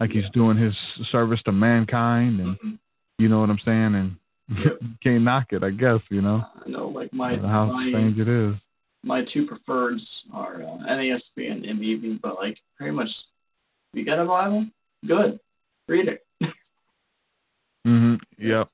[0.00, 0.74] like he's doing his
[1.12, 2.78] service to mankind, and Mhm.
[3.18, 4.16] you know what I'm saying, and
[4.48, 4.78] Yep.
[5.02, 5.62] can't knock it.
[5.62, 8.54] I guess you know I know, like my how my strange it is.
[9.02, 13.08] my two preferreds are uh, NASB and MBB, but like pretty much,
[13.92, 14.66] you got a Bible,
[15.06, 15.38] good,
[15.88, 16.24] read it.
[17.84, 18.68] Hmm Yep.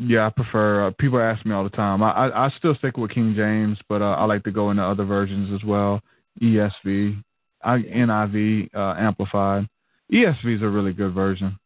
[0.00, 0.86] Yeah, I prefer.
[0.86, 2.02] Uh, people ask me all the time.
[2.02, 4.82] I, I I still stick with King James, but uh, I like to go into
[4.82, 6.00] other versions as well.
[6.40, 7.22] ESV,
[7.64, 9.68] I, NIV, uh, amplified.
[10.12, 11.58] ESV is a really good version.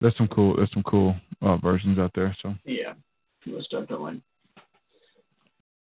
[0.00, 0.56] There's some cool.
[0.56, 2.34] There's some cool uh, versions out there.
[2.42, 2.94] So Yeah,
[3.46, 4.22] most definitely.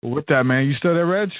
[0.02, 1.30] well, with that, man, you still there, Reg?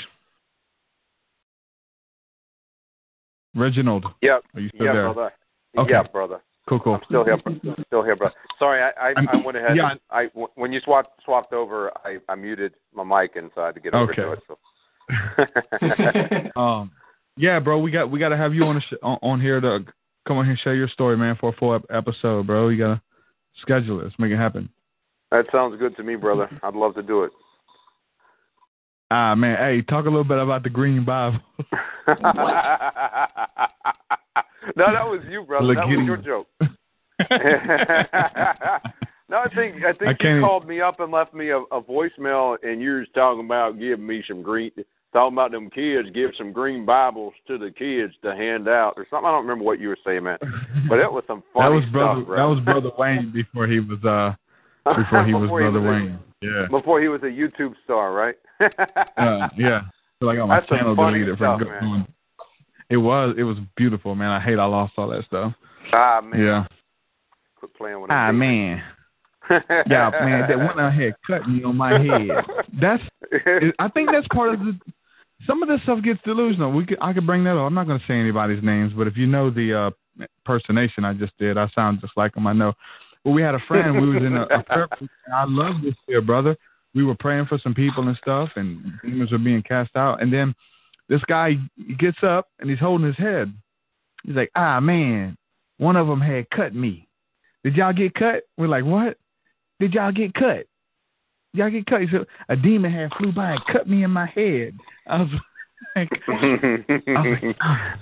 [3.56, 4.06] Reginald.
[4.22, 4.44] Yep.
[4.54, 5.32] Are you still Yeah, there?
[5.74, 5.88] Brother.
[5.88, 5.92] Okay.
[5.92, 6.40] Yeah, brother.
[6.68, 6.94] Cool, cool.
[6.94, 7.36] I'm still here.
[7.36, 8.34] bro- Still here, brother.
[8.58, 9.76] Sorry, I I, I'm- went ahead.
[9.76, 9.90] yeah.
[9.92, 13.66] and I when you swapped swapped over, I I muted my mic and so I
[13.66, 14.22] had to get over Okay.
[14.22, 14.42] to it.
[14.48, 14.58] So.
[16.60, 16.90] Um,
[17.36, 19.60] yeah, bro, we got we got to have you on the sh- on, on here
[19.60, 19.84] to
[20.26, 22.68] come on here and share your story, man, for a full ep- episode, bro.
[22.68, 23.02] You gotta
[23.60, 24.04] schedule it.
[24.04, 24.68] Let's make it happen.
[25.32, 26.48] that sounds good to me, brother.
[26.62, 27.32] I'd love to do it.
[29.10, 31.40] Ah, man, hey, talk a little bit about the Green Bible.
[34.76, 35.74] no, that was you, brother.
[35.74, 36.46] That was your joke.
[39.28, 41.80] no, I think I think I you called me up and left me a, a
[41.82, 44.70] voicemail, and you was talking about giving me some green,
[45.12, 49.06] talking about them kids, give some green Bibles to the kids to hand out or
[49.10, 49.26] something.
[49.26, 50.38] I don't remember what you were saying, man,
[50.88, 52.20] but it was some that funny was brother.
[52.20, 52.36] stuff, bro.
[52.36, 54.34] that was brother Wayne before he was uh
[54.84, 56.18] before he was Before brother was a- Wayne.
[56.42, 58.34] Yeah, Before he was a YouTube star, right?
[58.60, 59.80] uh, yeah.
[60.20, 62.06] So I got my That's channel deleted from stuff, go- going.
[62.90, 64.30] It was it was beautiful, man.
[64.30, 65.52] I hate I lost all that stuff.
[65.92, 66.66] ah man, Yeah.
[67.56, 68.82] quit playing with Ah man.
[69.50, 70.48] Yeah, man.
[70.48, 72.30] That went out here cut me on my head.
[72.80, 73.02] That's
[73.78, 74.78] I think that's part of the.
[75.46, 76.72] Some of this stuff gets delusional.
[76.72, 77.66] We could, I could bring that up.
[77.66, 79.74] I'm not going to say anybody's names, but if you know the
[80.18, 82.46] uh, impersonation I just did, I sound just like him.
[82.46, 82.72] I know.
[83.24, 84.00] But we had a friend.
[84.00, 84.88] We was in a, a prayer.
[85.34, 86.56] I love this here, brother.
[86.94, 90.22] We were praying for some people and stuff, and demons were being cast out.
[90.22, 90.54] And then
[91.08, 91.52] this guy
[91.98, 93.52] gets up and he's holding his head.
[94.24, 95.36] He's like, "Ah, man,
[95.78, 97.08] one of them had cut me.
[97.62, 99.18] Did y'all get cut?" We're like, "What?
[99.80, 100.66] Did y'all get cut?"
[101.56, 102.00] y'all get cut.
[102.00, 104.76] He said, a demon had flew by and cut me in my head.
[105.06, 105.28] I was
[105.96, 106.32] like, I
[107.06, 107.94] was like, ah.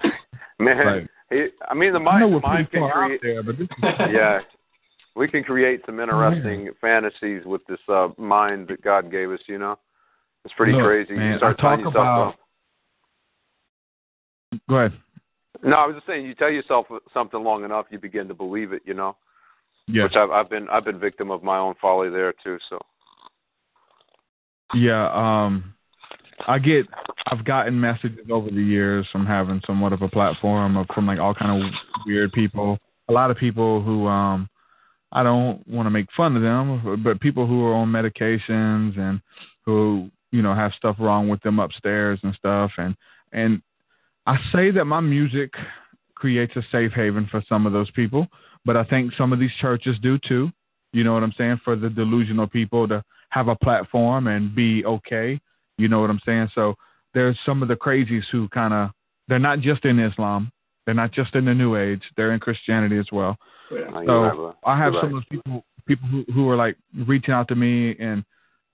[0.58, 3.20] man, Like, he, I mean the mind, the mind can create.
[3.22, 3.68] there, but this
[4.10, 4.38] yeah,
[5.16, 9.40] we can create some interesting fantasies with this uh mind that God gave us.
[9.46, 9.78] You know,
[10.46, 11.12] it's pretty Look, crazy.
[11.12, 12.34] man, you start I talk yourself about-
[14.68, 14.92] Go ahead.
[15.62, 18.72] No, I was just saying, you tell yourself something long enough, you begin to believe
[18.72, 18.82] it.
[18.84, 19.16] You know,
[19.88, 20.04] Yes.
[20.04, 22.58] which I've, I've been I've been victim of my own folly there too.
[22.68, 22.78] So
[24.74, 25.74] Yeah, um
[26.46, 26.86] I get
[27.26, 31.18] I've gotten messages over the years from having somewhat of a platform of from like
[31.18, 31.70] all kind of
[32.06, 32.78] weird people.
[33.08, 34.48] A lot of people who um
[35.10, 39.20] I don't want to make fun of them, but people who are on medications and
[39.66, 42.96] who, you know, have stuff wrong with them upstairs and stuff and
[43.32, 43.62] and
[44.26, 45.52] I say that my music
[46.14, 48.28] creates a safe haven for some of those people,
[48.64, 50.50] but I think some of these churches do too.
[50.92, 51.60] You know what I'm saying?
[51.64, 55.40] For the delusional people to have a platform and be okay.
[55.78, 56.50] You know what I'm saying?
[56.54, 56.74] So
[57.14, 58.90] there's some of the crazies who kind of
[59.28, 60.52] they're not just in Islam,
[60.84, 63.36] they're not just in the New Age, they're in Christianity as well.
[63.70, 63.90] Yeah.
[64.06, 64.54] So.
[64.64, 65.04] I have some right.
[65.04, 68.24] of those people people who who are like reaching out to me, and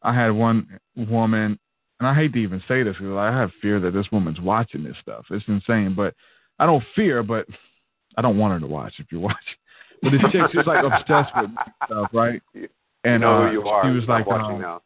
[0.02, 1.58] I had one woman,
[2.00, 4.84] and I hate to even say this because I have fear that this woman's watching
[4.84, 5.24] this stuff.
[5.30, 6.14] It's insane, but
[6.58, 7.46] I don't fear, but
[8.16, 9.38] I don't want her to watch if you're watching.
[10.02, 11.50] But this chick, she's like obsessed with
[11.86, 12.40] stuff, right?
[12.54, 13.84] And you know uh, who you are.
[13.84, 14.80] she was like, watching um, now.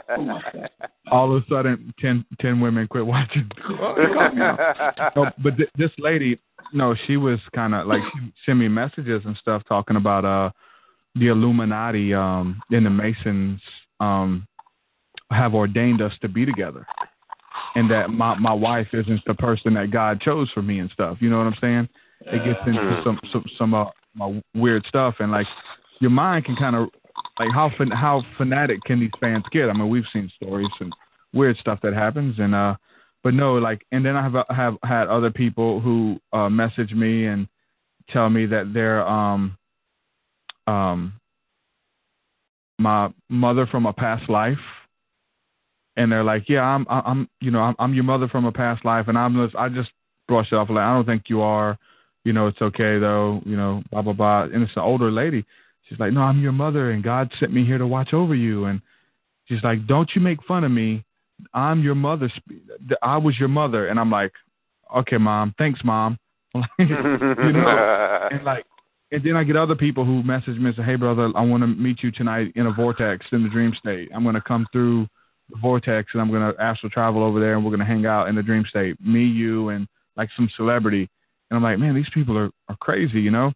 [0.00, 0.62] oh
[1.10, 3.50] all of a sudden 10, 10 women quit watching.
[3.68, 6.38] no, but th- this lady,
[6.72, 10.50] no, she was kind of like she sent me messages and stuff talking about uh
[11.16, 13.60] the Illuminati um and the Masons
[14.00, 14.46] um
[15.30, 16.86] have ordained us to be together,
[17.74, 21.18] and that my my wife isn't the person that God chose for me and stuff.
[21.20, 21.88] You know what I'm saying?
[22.20, 25.46] It gets into some some some uh, my weird stuff and like
[26.00, 26.88] your mind can kind of
[27.38, 29.68] like how fan- how fanatic can these fans get?
[29.68, 30.92] I mean, we've seen stories and
[31.32, 32.76] weird stuff that happens, and uh,
[33.22, 37.26] but no, like, and then I have have had other people who uh, message me
[37.26, 37.46] and
[38.10, 39.56] tell me that they're um
[40.66, 41.12] um
[42.78, 44.58] my mother from a past life,
[45.96, 48.84] and they're like, yeah, I'm I'm you know I'm, I'm your mother from a past
[48.84, 49.90] life, and I'm just I just
[50.28, 51.78] brush it off like I don't think you are,
[52.24, 55.44] you know, it's okay though, you know, blah blah blah, and it's an older lady.
[55.88, 58.64] She's like, no, I'm your mother, and God sent me here to watch over you.
[58.64, 58.80] And
[59.46, 61.04] she's like, don't you make fun of me.
[61.54, 62.30] I'm your mother.
[63.02, 63.88] I was your mother.
[63.88, 64.32] And I'm like,
[64.96, 65.54] okay, mom.
[65.58, 66.18] Thanks, mom.
[66.78, 67.18] you know,
[68.32, 68.64] and like,
[69.12, 71.62] and then I get other people who message me and say, hey, brother, I want
[71.62, 74.10] to meet you tonight in a vortex in the dream state.
[74.14, 75.06] I'm going to come through
[75.50, 78.06] the vortex and I'm going to astral travel over there and we're going to hang
[78.06, 79.00] out in the dream state.
[79.00, 81.08] Me, you, and like some celebrity.
[81.50, 83.52] And I'm like, man, these people are, are crazy, you know?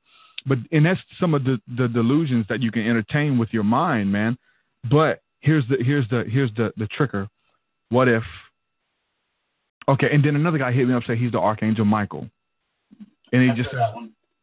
[0.47, 4.11] But and that's some of the, the delusions that you can entertain with your mind,
[4.11, 4.39] man.
[4.91, 7.29] But here's the here's the here's the the trigger.
[7.91, 8.23] What if?
[9.89, 12.29] Okay, and then another guy hit me up say he's the archangel Michael,
[13.33, 13.81] and he After just says,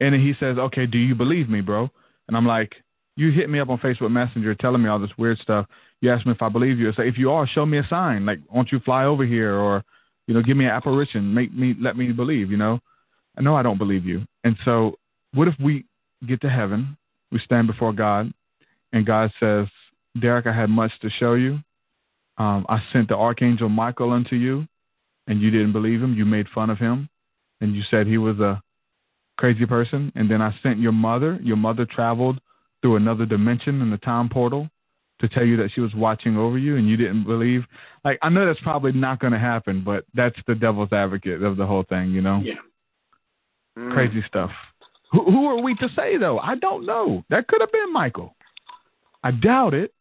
[0.01, 1.89] and then he says, okay, do you believe me, bro?
[2.27, 2.75] And I'm like,
[3.15, 5.65] you hit me up on Facebook Messenger telling me all this weird stuff.
[6.01, 6.89] You asked me if I believe you.
[6.89, 8.25] I say, if you are, show me a sign.
[8.25, 9.83] Like, won't you fly over here or,
[10.27, 12.51] You know, give me an apparition, make me let me believe.
[12.51, 12.79] You know,
[13.37, 14.25] I know I don't believe you.
[14.43, 14.97] And so,
[15.33, 15.85] what if we
[16.27, 16.97] get to heaven,
[17.31, 18.33] we stand before God,
[18.93, 19.67] and God says,
[20.19, 21.59] Derek, I had much to show you.
[22.37, 24.67] Um, I sent the archangel Michael unto you,
[25.27, 26.13] and you didn't believe him.
[26.13, 27.09] You made fun of him,
[27.61, 28.61] and you said he was a
[29.37, 30.11] crazy person.
[30.15, 31.39] And then I sent your mother.
[31.41, 32.39] Your mother traveled
[32.81, 34.69] through another dimension in the time portal
[35.19, 37.63] to tell you that she was watching over you, and you didn't believe.
[38.05, 41.57] Like I know that's probably not going to happen, but that's the devil's advocate of
[41.57, 42.11] the whole thing.
[42.11, 42.55] You know, Yeah.
[43.77, 43.93] Mm.
[43.93, 44.51] crazy stuff.
[45.11, 46.39] Who, who are we to say though?
[46.39, 47.23] I don't know.
[47.29, 48.35] That could have been Michael.
[49.23, 49.93] I doubt it.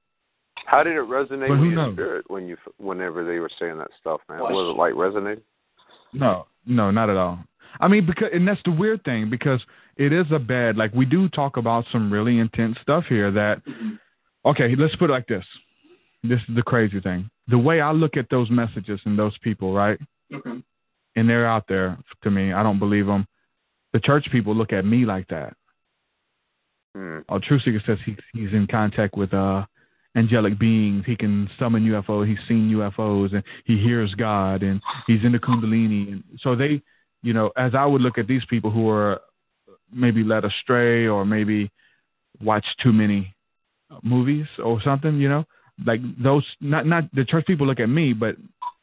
[0.67, 1.95] How did it resonate But with your knows?
[1.95, 4.41] spirit when you whenever they were saying that stuff, man?
[4.41, 4.53] Watch.
[4.53, 5.45] Was it like resonating?
[6.13, 7.39] No, no, not at all.
[7.79, 9.61] I mean, because and that's the weird thing because
[9.97, 10.77] it is a bad.
[10.77, 13.31] Like we do talk about some really intense stuff here.
[13.31, 13.63] That.
[14.47, 15.45] Okay, let's put it like this.
[16.23, 17.29] This is the crazy thing.
[17.49, 19.99] The way I look at those messages and those people, right?
[20.33, 20.63] Okay.
[21.17, 22.53] And they're out there to me.
[22.53, 23.27] I don't believe them.
[23.93, 25.55] The church people look at me like that.
[26.95, 27.19] Hmm.
[27.29, 29.65] Oh, TruthSeekah says he, he's in contact with uh,
[30.17, 31.05] angelic beings.
[31.07, 32.29] He can summon UFOs.
[32.29, 36.13] He's seen UFOs and he hears God and he's in the Kundalini.
[36.13, 36.83] And so they,
[37.23, 39.21] you know, as I would look at these people who are
[39.93, 41.71] maybe led astray or maybe
[42.41, 43.36] watch too many
[44.03, 45.45] movies or something, you know,
[45.85, 46.45] like those.
[46.61, 48.37] Not not the church people look at me, but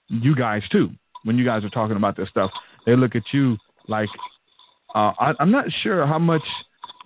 [0.08, 0.90] you guys too.
[1.24, 2.52] When you guys are talking about this stuff,
[2.86, 4.10] they look at you like
[4.94, 6.44] uh, I, I'm not sure how much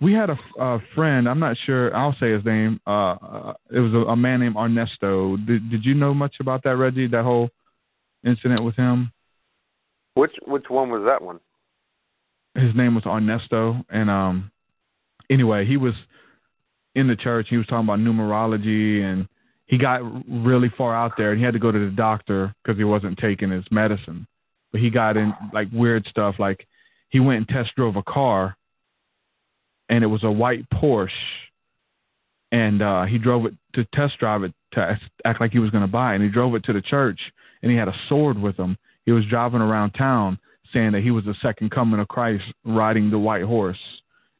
[0.00, 1.28] we had a, a friend.
[1.28, 1.94] I'm not sure.
[1.96, 2.80] I'll say his name.
[2.86, 5.36] Uh, uh, it was a, a man named Ernesto.
[5.38, 7.08] Did Did you know much about that, Reggie?
[7.08, 7.50] That whole
[8.24, 9.12] incident with him.
[10.14, 11.40] Which which one was that one?
[12.54, 14.50] His name was Ernesto, and um,
[15.30, 15.94] anyway, he was
[16.98, 17.46] in the church.
[17.48, 19.28] He was talking about numerology, and
[19.66, 22.78] he got really far out there, and he had to go to the doctor because
[22.78, 24.26] he wasn't taking his medicine.
[24.72, 26.66] But he got in like weird stuff, like
[27.08, 28.56] he went and test drove a car
[29.88, 31.10] and it was a white Porsche,
[32.52, 35.84] and uh, he drove it to test drive it to act like he was going
[35.84, 36.16] to buy, it.
[36.16, 37.18] and he drove it to the church,
[37.62, 38.76] and he had a sword with him.
[39.06, 40.38] He was driving around town
[40.72, 43.78] saying that he was the second coming of Christ, riding the white horse,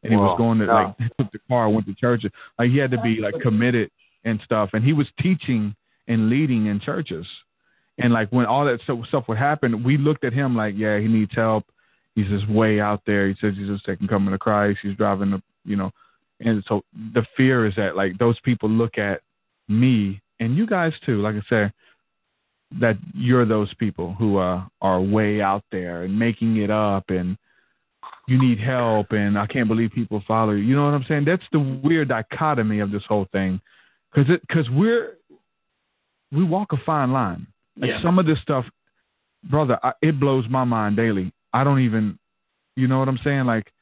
[0.02, 0.72] and he Whoa, was going to no.
[0.72, 2.24] like took the car, went to church,
[2.58, 3.90] like he had to be like committed
[4.24, 5.74] and stuff, and he was teaching
[6.06, 7.26] and leading in churches,
[7.98, 11.08] and like when all that stuff would happen, we looked at him like, yeah, he
[11.08, 11.64] needs help.
[12.14, 13.28] He's just way out there.
[13.28, 14.80] He says he's the second coming to Christ.
[14.82, 15.90] He's driving the, you know,
[16.40, 16.82] and so
[17.14, 19.20] the fear is that like those people look at
[19.68, 21.72] me and you guys too, like I said,
[22.80, 27.36] that you're those people who uh, are way out there and making it up and
[28.28, 30.62] you need help and I can't believe people follow you.
[30.62, 31.24] You know what I'm saying?
[31.24, 33.60] That's the weird dichotomy of this whole thing,
[34.12, 35.16] because it because we're
[36.30, 37.46] we walk a fine line.
[37.76, 38.02] Like Yeah.
[38.02, 38.66] some of this stuff,
[39.44, 41.32] brother, I, it blows my mind daily.
[41.52, 42.18] I don't even,
[42.76, 43.46] you know what I'm saying?
[43.46, 43.72] Like,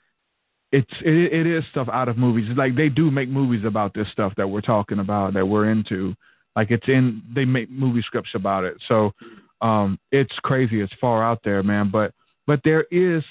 [0.71, 2.49] it's it, it is stuff out of movies.
[2.57, 6.15] Like they do make movies about this stuff that we're talking about that we're into.
[6.55, 8.77] Like it's in they make movie scripts about it.
[8.89, 9.13] So
[9.61, 10.81] um it's crazy.
[10.81, 11.91] It's far out there, man.
[11.91, 12.13] But
[12.47, 13.25] but there is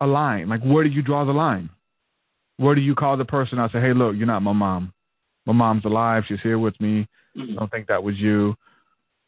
[0.00, 0.48] a line.
[0.48, 1.70] Like where do you draw the line?
[2.58, 3.72] Where do you call the person out?
[3.72, 4.92] Say, hey, look, you're not my mom.
[5.46, 6.24] My mom's alive.
[6.26, 7.06] She's here with me.
[7.36, 7.56] I Mhm.
[7.56, 8.56] don't think that was you.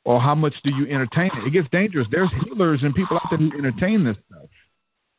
[0.05, 1.47] Or how much do you entertain it?
[1.47, 2.09] It gets dangerous.
[2.11, 4.49] There's healers and people out there who entertain this stuff.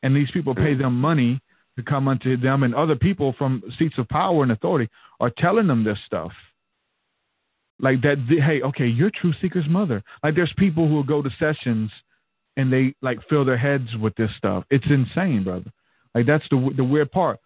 [0.04, 1.40] And these people pay them money
[1.78, 5.68] to come unto them, and other people from seats of power and authority are telling
[5.68, 6.34] them this stuff.
[7.80, 10.04] Like that, hey, okay, you're TruthSeekah's mother.
[10.24, 11.92] Like there's people who will go to sessions
[12.58, 14.64] and they like fill their heads with this stuff.
[14.70, 15.72] It's insane, brother.
[16.14, 17.40] Like that's the the weird part.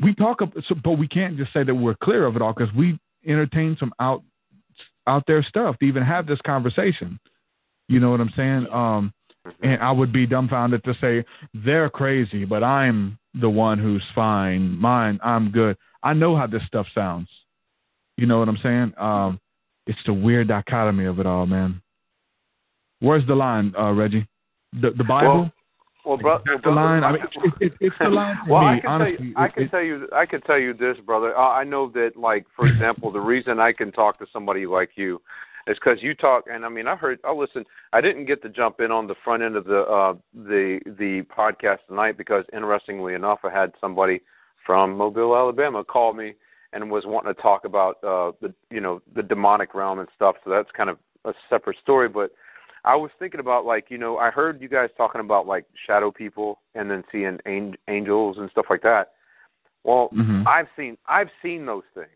[0.00, 2.72] We talk, so, but we can't just say that we're clear of it all because
[2.74, 4.22] we entertain some out
[5.06, 7.18] out there stuff to even have this conversation.
[7.88, 8.66] You know what I'm saying?
[8.72, 9.12] Um,
[9.62, 14.78] and I would be dumbfounded to say they're crazy, but I'm the one who's fine.
[14.78, 15.76] Mine, I'm good.
[16.02, 17.28] I know how this stuff sounds.
[18.16, 18.92] You know what I'm saying?
[18.98, 19.40] Um,
[19.86, 21.81] it's the weird dichotomy of it all, man.
[23.02, 24.26] Where's the line, uh, Reggie?
[24.80, 25.50] The the Bible?
[26.04, 27.04] Well, bro, well, the brother, line.
[27.04, 28.66] I mean, it's, it's, it's the line for well, me.
[28.68, 30.96] I can honestly, tell you, I can it- tell you, I can tell you this,
[31.04, 31.36] brother.
[31.36, 34.90] Uh, I know that, like, for example, the reason I can talk to somebody like
[34.94, 35.20] you
[35.66, 37.66] is because you talk, and I mean, I heard, I listened.
[37.92, 41.22] I didn't get to jump in on the front end of the uh, the the
[41.36, 44.20] podcast tonight because, interestingly enough, I had somebody
[44.64, 46.34] from Mobile, Alabama, call me
[46.72, 50.36] and was wanting to talk about uh, the you know the demonic realm and stuff.
[50.44, 52.30] So that's kind of a separate story, but.
[52.84, 56.10] I was thinking about like you know I heard you guys talking about like shadow
[56.10, 59.12] people and then seeing an- angels and stuff like that.
[59.84, 60.46] Well, Mhm.
[60.46, 62.08] I've seen I've seen those things,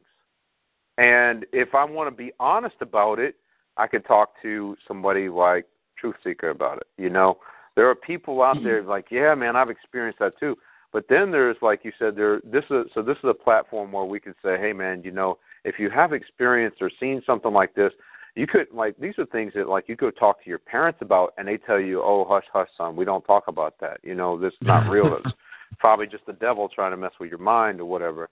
[0.98, 3.36] and if I want to be honest about it,
[3.76, 5.66] I could talk to somebody like
[6.02, 6.86] TruthSeekah about it.
[6.96, 7.38] You know,
[7.74, 10.56] there are people out there like, yeah, man, I've experienced that too.
[10.92, 12.40] But then there's like you said, there.
[12.42, 15.38] This is so this is a platform where we can say, hey, man, you know,
[15.64, 17.92] if you have experienced or seen something like this,
[18.36, 21.32] you could like these are things that like you could talk to your parents about,
[21.38, 23.98] and they tell you, oh, hush, hush, son, we don't talk about that.
[24.02, 25.14] You know, this is not real.
[25.14, 25.34] It's
[25.78, 28.28] probably just the devil trying to mess with your mind or whatever.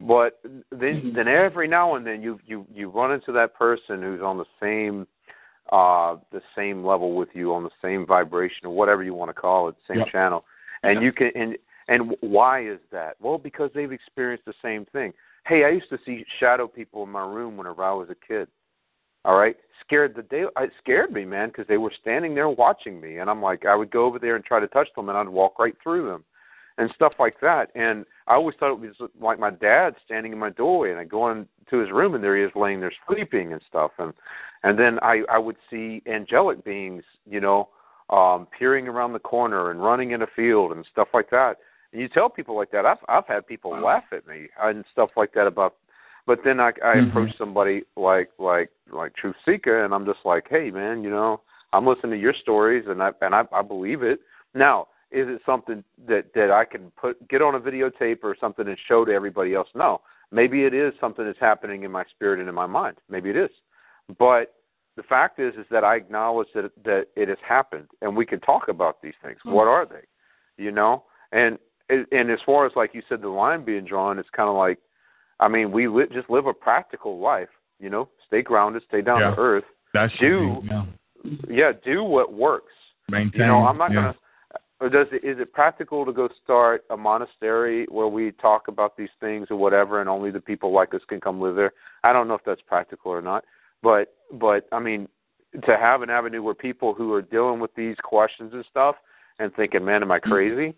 [0.00, 0.40] But
[0.72, 4.38] then, then every now and then you you you run into that person who's on
[4.38, 5.06] the same
[5.70, 9.34] uh the same level with you on the same vibration or whatever you want to
[9.34, 10.08] call it, same Yep.
[10.10, 10.44] channel.
[10.82, 11.02] And Yep.
[11.02, 13.14] you can and and why is that?
[13.20, 15.12] Well, because they've experienced the same thing.
[15.46, 18.48] Hey, I used to see shadow people in my room whenever I was a kid.
[19.24, 19.56] All right,
[19.86, 20.44] scared the day.
[20.58, 23.74] It scared me, man, because they were standing there watching me, and I'm like, I
[23.74, 26.24] would go over there and try to touch them, and I'd walk right through them,
[26.78, 27.70] and stuff like that.
[27.74, 31.04] And I always thought it was like my dad standing in my doorway, and I
[31.04, 34.12] go into his room, and there he is laying there sleeping and stuff, and
[34.62, 37.68] and then I I would see angelic beings, you know,
[38.10, 41.56] um peering around the corner and running in a field and stuff like that.
[41.92, 45.10] And you tell people like that, I've I've had people laugh at me and stuff
[45.16, 45.76] like that about
[46.26, 47.08] but then I I Mhm.
[47.08, 51.40] approach somebody like like like TruthSeekah and I'm just like, Hey man, you know,
[51.72, 54.20] I'm listening to your stories and I and I, I believe it.
[54.54, 58.66] Now, is it something that that I can put get on a videotape or something
[58.66, 59.68] and show to everybody else?
[59.74, 60.00] No.
[60.30, 62.96] Maybe it is something that's happening in my spirit and in my mind.
[63.08, 63.50] Maybe it is.
[64.18, 64.54] But
[64.96, 68.40] the fact is is that I acknowledge that that it has happened and we can
[68.40, 69.38] talk about these things.
[69.44, 70.04] What are they?
[70.62, 71.04] You know?
[71.32, 71.58] And
[71.90, 74.78] and as far as like you said the line being drawn, it's kind of like
[75.40, 77.48] I mean, we li- just live a practical life,
[77.80, 79.34] you know, stay grounded, stay down Yeah.
[79.34, 79.64] to earth.
[79.92, 80.84] That should Do- be, yeah.
[81.48, 82.72] Yeah, do what works.
[83.08, 83.42] maintain.
[83.42, 83.96] You know, I'm not yeah.
[83.96, 84.16] gonna.
[84.80, 88.96] Or does it is it practical to go start a monastery where we talk about
[88.96, 91.72] these things or whatever, and only the people like us can come live there?
[92.02, 93.44] I don't know if that's practical or not,
[93.82, 95.08] but but I mean,
[95.64, 98.96] to have an avenue where people who are dealing with these questions and stuff
[99.38, 100.30] and thinking, man, am I mm-hmm.
[100.30, 100.74] crazy?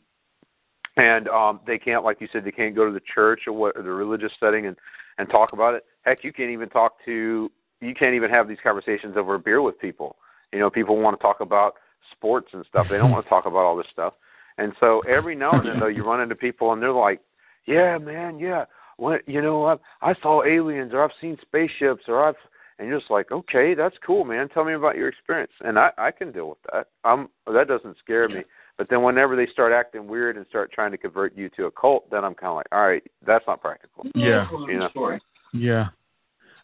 [0.96, 3.76] And um they can't, like you said, they can't go to the church or what
[3.76, 4.76] or the religious setting and
[5.18, 5.84] and talk about it.
[6.02, 9.60] Heck, you can't even talk to you can't even have these conversations over a beer
[9.60, 10.16] with people.
[10.52, 11.74] You know, people want to talk about
[12.12, 12.86] sports and stuff.
[12.90, 14.14] They don't want to talk about all this stuff.
[14.58, 17.20] And so every now and then, though, you run into people and they're like,
[17.66, 18.64] "Yeah, man, yeah,
[18.96, 22.36] what you know, I I saw aliens or I've seen spaceships or I've,"
[22.78, 24.48] and you're just like, "Okay, that's cool, man.
[24.48, 26.88] Tell me about your experience." And I I can deal with that.
[27.04, 28.44] I'm that doesn't scare me.
[28.78, 31.70] But then whenever they start acting weird and start trying to convert you to a
[31.70, 34.48] cult, then I'm kind of like, "All right, that's not practical." Yeah.
[34.50, 34.90] You know.
[34.90, 35.20] story.
[35.52, 35.88] Yeah.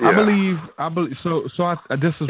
[0.01, 1.49] I believe I believe so.
[1.57, 2.29] So I, this is,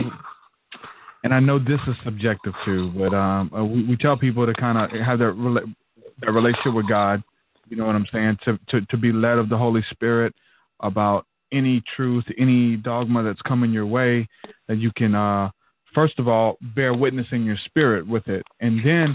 [1.24, 4.52] and I know this is subjective too, but um, uh, we, we tell people to
[4.54, 5.74] kind of have that rela-
[6.20, 7.22] that relationship with God.
[7.68, 8.38] You know what I'm saying?
[8.44, 10.34] To to to be led of the Holy Spirit
[10.80, 14.28] about any truth, any dogma that's coming your way,
[14.68, 15.50] that you can uh,
[15.94, 19.14] first of all bear witness in your spirit with it, and then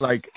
[0.00, 0.28] like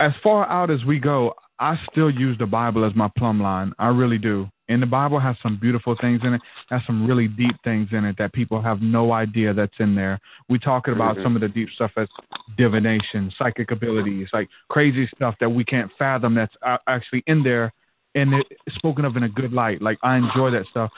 [0.00, 3.72] as far out as we go, I still use the Bible as my plumb line.
[3.78, 4.48] I really do.
[4.70, 6.40] And the Bible has some beautiful things in it,
[6.70, 10.18] has some really deep things in it that people have no idea that's in there.
[10.48, 11.22] We talking about Mhm.
[11.24, 12.08] some of the deep stuff as
[12.56, 17.72] divination, psychic abilities, like crazy stuff that we can't fathom that's actually in there
[18.14, 19.82] and it's spoken of in a good light.
[19.82, 20.90] Like I enjoy that stuff.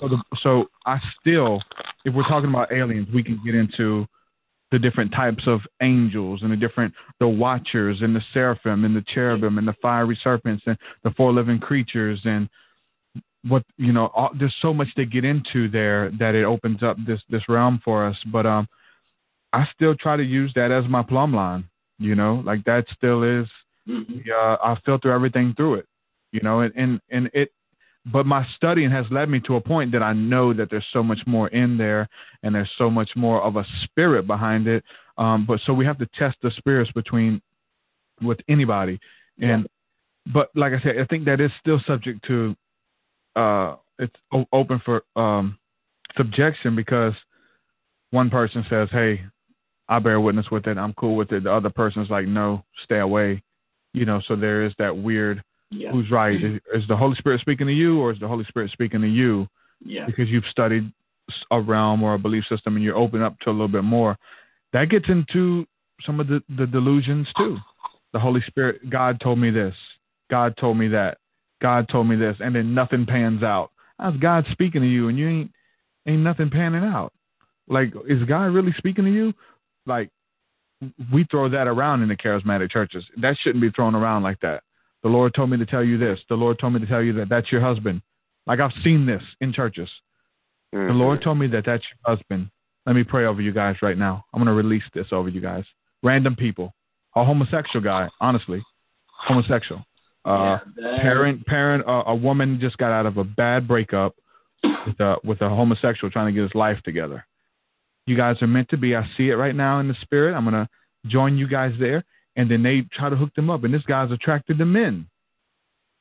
[0.00, 1.62] So, the, so I still,
[2.04, 4.06] if we're talking about aliens, we can get into
[4.72, 9.04] the different types of angels and the different the watchers and the seraphim and the
[9.14, 12.48] cherubim and the fiery serpents and the four living creatures and
[13.48, 16.96] what you know all, there's so much to get into there that it opens up
[17.06, 18.66] this this realm for us but um
[19.52, 21.64] i still try to use that as my plumb line
[21.98, 23.46] you know like that still is
[23.88, 24.28] Mhm.
[24.28, 25.86] uh, I filter everything through it,
[26.32, 27.52] you know, and, and, and it,
[28.12, 31.02] but my studying has led me to a point that I know that there's so
[31.02, 32.08] much more in there
[32.42, 34.84] and there's so much more of a spirit behind it.
[35.18, 37.40] Um, but so we have to test the spirits between,
[38.22, 39.00] with anybody.
[39.40, 39.66] And,
[40.32, 42.54] but like I said, I think that is still subject to,
[43.34, 45.58] uh, it's o- open for, um,
[46.16, 47.14] subjection because
[48.10, 49.22] one person says, Hey,
[49.88, 50.78] I bear witness with it.
[50.78, 51.44] I'm cool with it.
[51.44, 53.42] The other person's like, no, stay away
[53.96, 55.90] you know so there is that weird Yeah.
[55.90, 56.36] who's right?
[56.42, 59.08] Is, is the holy spirit speaking to you or is the holy spirit speaking to
[59.08, 59.48] you?
[59.84, 60.06] Yeah.
[60.06, 60.90] because you've studied
[61.50, 64.16] a realm or a belief system and you're open up to a little bit more.
[64.72, 65.66] That gets into
[66.04, 67.58] some of the, the delusions too.
[68.12, 69.74] The holy spirit god told me this.
[70.30, 71.18] God told me that.
[71.60, 72.36] God told me this.
[72.40, 73.70] And then nothing pans out.
[73.98, 75.50] How's god speaking to you and you ain't
[76.06, 77.12] ain't nothing panning out?
[77.68, 79.32] Like is god really speaking to you?
[79.86, 80.10] Like
[81.12, 83.04] we throw that around in the charismatic churches.
[83.20, 84.62] That shouldn't be thrown around like that.
[85.02, 86.18] The Lord told me to tell you this.
[86.28, 88.02] The Lord told me to tell you that that's your husband.
[88.46, 89.90] Like I've seen this in churches.
[90.72, 90.98] The Mhm.
[90.98, 92.50] Lord told me that that's your husband.
[92.86, 94.24] Let me pray over you guys right now.
[94.32, 95.64] I'm going to release this over you guys.
[96.02, 96.74] Random people,
[97.14, 98.62] a homosexual guy, honestly,
[99.08, 99.84] homosexual.
[100.24, 104.14] Uh, Yeah, parent, parent, uh, a woman just got out of a bad breakup
[104.62, 107.24] with a with a homosexual trying to get his life together.
[108.06, 108.94] You guys are meant to be.
[108.96, 110.34] I see it right now in the spirit.
[110.34, 110.68] I'm gonna
[111.06, 112.04] join you guys there,
[112.36, 113.64] and then they try to hook them up.
[113.64, 115.06] And this guy's attracted to men,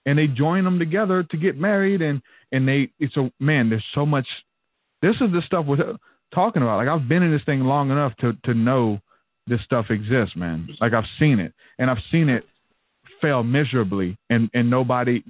[0.06, 2.02] and they join them together to get married.
[2.02, 2.22] And
[2.52, 3.70] and they it's a man.
[3.70, 4.28] There's so much.
[5.02, 5.98] This is the stuff we're
[6.34, 6.78] talking about.
[6.78, 9.00] Like I've been in this thing long enough to to know
[9.48, 10.68] this stuff exists, man.
[10.82, 12.44] Like I've seen it, and I've seen it
[13.22, 15.24] fail miserably, and and nobody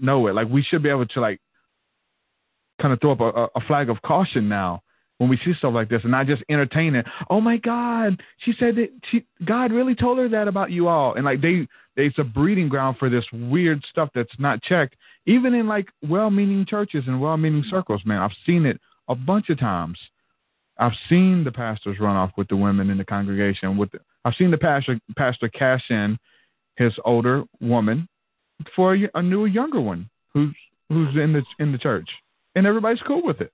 [0.00, 0.34] know it.
[0.34, 1.40] Like we should be able to like
[2.80, 4.82] kind of throw up a, a flag of caution now
[5.18, 7.06] when we see stuff like this, and not just entertain it.
[7.30, 11.14] Oh my God, she said that she God really told her that about you all,
[11.14, 14.96] and like they, it's a breeding ground for this weird stuff that's not checked,
[15.26, 18.02] even in like well-meaning churches and well-meaning circles.
[18.04, 19.98] Man, I've seen it a bunch of times.
[20.78, 23.76] I've seen the pastors run off with the women in the congregation.
[23.76, 26.18] With the, I've seen the pastor pastor cash in
[26.76, 28.08] his older woman
[28.74, 30.54] for a, a new younger one who's
[30.88, 32.08] who's in the in the church,
[32.56, 33.52] and everybody's cool with it.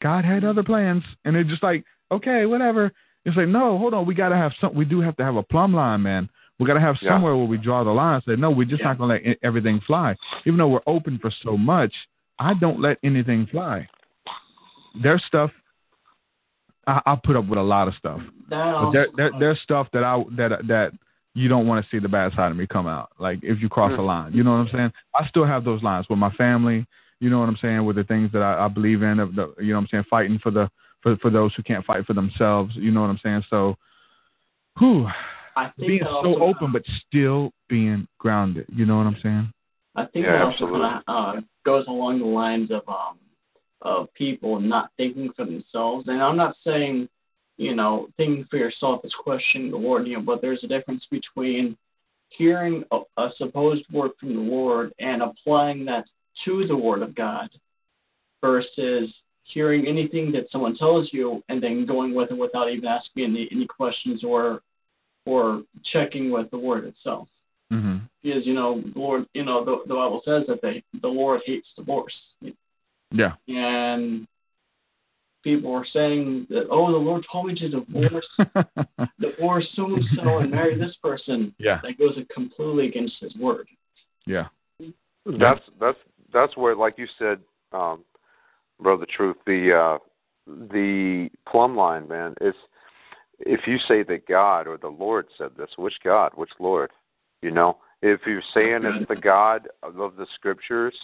[0.00, 2.92] God had other plans, and they're just like, okay, whatever.
[3.24, 4.74] It's like, no, hold on, we gotta have some.
[4.74, 6.28] We do have to have a plumb line, man.
[6.58, 7.10] We gotta have Yeah.
[7.10, 8.20] somewhere where we draw the line.
[8.26, 10.16] Say, no, we're just not gonna let everything fly.
[10.46, 11.94] Even though we're open for so much,
[12.38, 13.86] I don't let anything fly.
[15.02, 15.50] There's stuff.
[16.86, 18.20] I, I put up with a lot of stuff.
[18.48, 20.92] that But there, also- there, there's stuff that I that that
[21.34, 23.10] you don't want to see the bad side of me come out.
[23.18, 23.98] Like if you cross mm.
[23.98, 24.92] a line, you know what I'm saying.
[25.14, 26.86] I still have those lines with my family.
[27.20, 29.20] You know what I'm saying with the things that I, I believe in.
[29.20, 30.70] Of the, you know what I'm saying, fighting for the
[31.02, 32.72] for for those who can't fight for themselves.
[32.74, 33.44] You know what I'm saying.
[33.50, 33.76] So,
[34.78, 35.06] whew,
[35.56, 38.66] I think being that so also- open but still being grounded.
[38.68, 39.52] You know what I'm saying.
[39.96, 43.18] I think Yeah, that also kinda, uh, goes along the lines of um
[43.82, 46.08] of people not thinking for themselves.
[46.08, 47.08] And I'm not saying,
[47.56, 51.06] you know, thinking for yourself is questioning the Lord, you know, but there's a difference
[51.10, 51.76] between
[52.28, 56.04] hearing a, a supposed word from the Lord and applying that
[56.44, 57.48] to the Word of God
[58.40, 59.12] versus
[59.44, 63.48] hearing anything that someone tells you and then going with it without even asking any,
[63.52, 64.62] any questions or
[65.26, 65.62] or
[65.92, 67.28] checking with the Word itself
[67.72, 67.98] Mm-hmm.
[68.20, 71.40] because you know the Lord, you know the, the Bible says that they the Lord
[71.46, 72.12] hates divorce,
[73.12, 73.34] Yeah.
[73.46, 74.26] and
[75.44, 78.26] people are saying that oh the Lord told me to divorce
[79.20, 81.54] divorce so and so and marry this person.
[81.58, 81.78] yeah.
[81.84, 83.68] That goes completely against His word.
[84.26, 84.46] Yeah.
[85.24, 85.98] That's that's
[86.32, 87.38] that's where, like you said,
[87.72, 88.04] um,
[88.80, 89.36] brother, truth.
[89.46, 89.98] The uh,
[90.46, 92.54] the plumb line, man, is
[93.40, 96.90] if you say that God or the Lord said this, which God, which Lord,
[97.42, 100.94] you know, if you're saying it's the God of the Scriptures,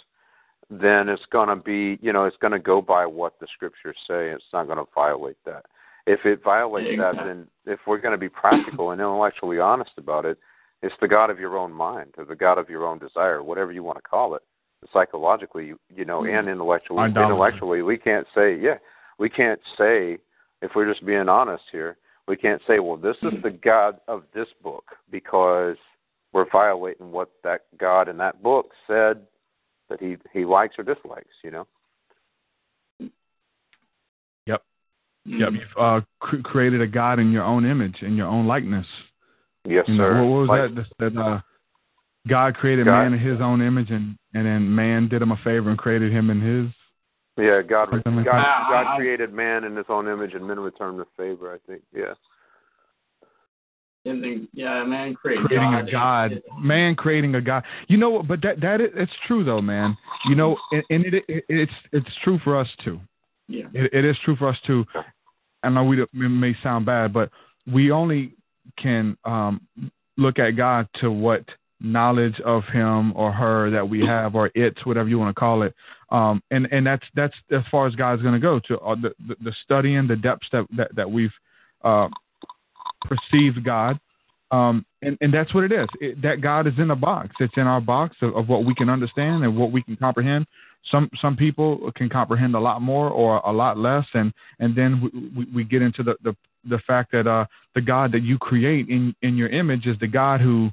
[0.69, 3.95] then it's going to be, you know, it's going to go by what the Scriptures
[4.07, 4.29] say.
[4.29, 5.65] It's not going to violate that.
[6.05, 7.27] If it violates that, Exactly.
[7.27, 10.37] then if we're going to be practical and intellectually honest about it,
[10.81, 13.71] it's the God of your own mind or the God of your own desire, whatever
[13.71, 14.43] you want to call it.
[14.93, 17.23] Psychologically, you know, and intellectually, Idolatry.
[17.23, 18.75] intellectually, we can't say, yeah,
[19.17, 20.17] we can't say,
[20.61, 21.97] if we're just being honest here,
[22.27, 25.77] we can't say, well, this is the God of this book because
[26.31, 29.21] we're violating what that God in that book said
[29.89, 31.33] that he he likes or dislikes.
[31.43, 31.67] You know.
[34.45, 34.61] Yep.
[35.27, 35.39] Mm.
[35.39, 35.49] Yep.
[35.53, 38.85] You've uh, cr- created a God in your own image, in your own likeness.
[39.65, 40.23] Yes, You know, sir.
[40.23, 40.85] what, what was Like- that?
[40.99, 41.41] That, that uh,
[42.27, 45.37] God created God- man in His own image, and and then man did him a
[45.37, 46.73] favor and created him in His.
[47.37, 47.89] Yeah, God.
[47.91, 48.43] Something like God.
[48.69, 51.53] God I- I- created man in His own image, and men returned the favor.
[51.53, 51.81] I think.
[51.93, 52.13] Yeah.
[54.05, 55.87] And then, yeah, man, created creating God.
[55.87, 57.63] a god, man creating a god.
[57.89, 58.27] You know, what?
[58.27, 59.97] but that that is, it's true though, man.
[60.29, 63.01] You know, and, and it, it it's it's true for us too.
[63.49, 63.65] Yeah.
[63.73, 64.85] It, it is true for us too.
[65.63, 67.29] I know we it may sound bad, but
[67.71, 68.33] we only
[68.77, 69.61] can um,
[70.17, 71.43] look at God to what
[71.79, 75.63] knowledge of Him or her that we have, or it's whatever you want to call
[75.63, 75.73] it.
[76.09, 79.13] Um, and and that's that's as far as God's going to go to uh, the,
[79.27, 81.33] the the studying the depths that that, that we've
[81.83, 82.07] uh,
[83.01, 83.99] perceived God.
[84.49, 85.87] Um, and, and that's what it is.
[85.99, 87.35] It, that God is in a box.
[87.41, 90.47] It's in our box of, of what we can understand and what we can comprehend.
[90.89, 95.01] Some some people can comprehend a lot more or a lot less, and and then
[95.01, 96.33] we, we, we get into the, the
[96.69, 100.07] the fact that uh, the God that you create in in your image is the
[100.07, 100.69] God who,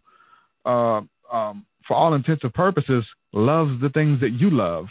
[0.65, 1.01] uh,
[1.33, 4.87] um, for all intents and purposes, loves the things that you love,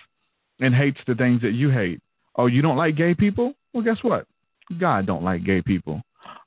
[0.60, 2.02] and hates the things that you hate.
[2.36, 3.54] Oh, you don't like gay people?
[3.74, 4.28] Well, guess what?
[4.80, 6.02] God don't like gay people.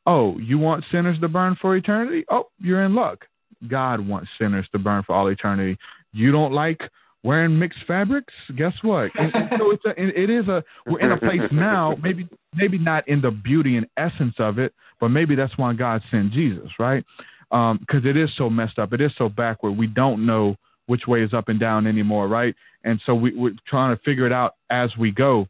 [0.06, 2.24] Oh, you want sinners to burn for eternity?
[2.30, 3.24] Oh, you're in luck.
[3.68, 5.78] God wants sinners to burn for all eternity.
[6.12, 6.80] You don't like
[7.22, 8.32] wearing mixed fabrics.
[8.56, 9.10] Guess what?
[9.18, 11.96] And, and so it's a, it is a we're in a place now.
[12.02, 16.02] Maybe maybe not in the beauty and essence of it, but maybe that's why God
[16.10, 17.04] sent Jesus, right?
[17.50, 18.92] Because um, it is so messed up.
[18.92, 19.72] It is so backward.
[19.72, 22.54] We don't know which way is up and down anymore, right?
[22.84, 25.46] And so we, we're trying to figure it out as we go.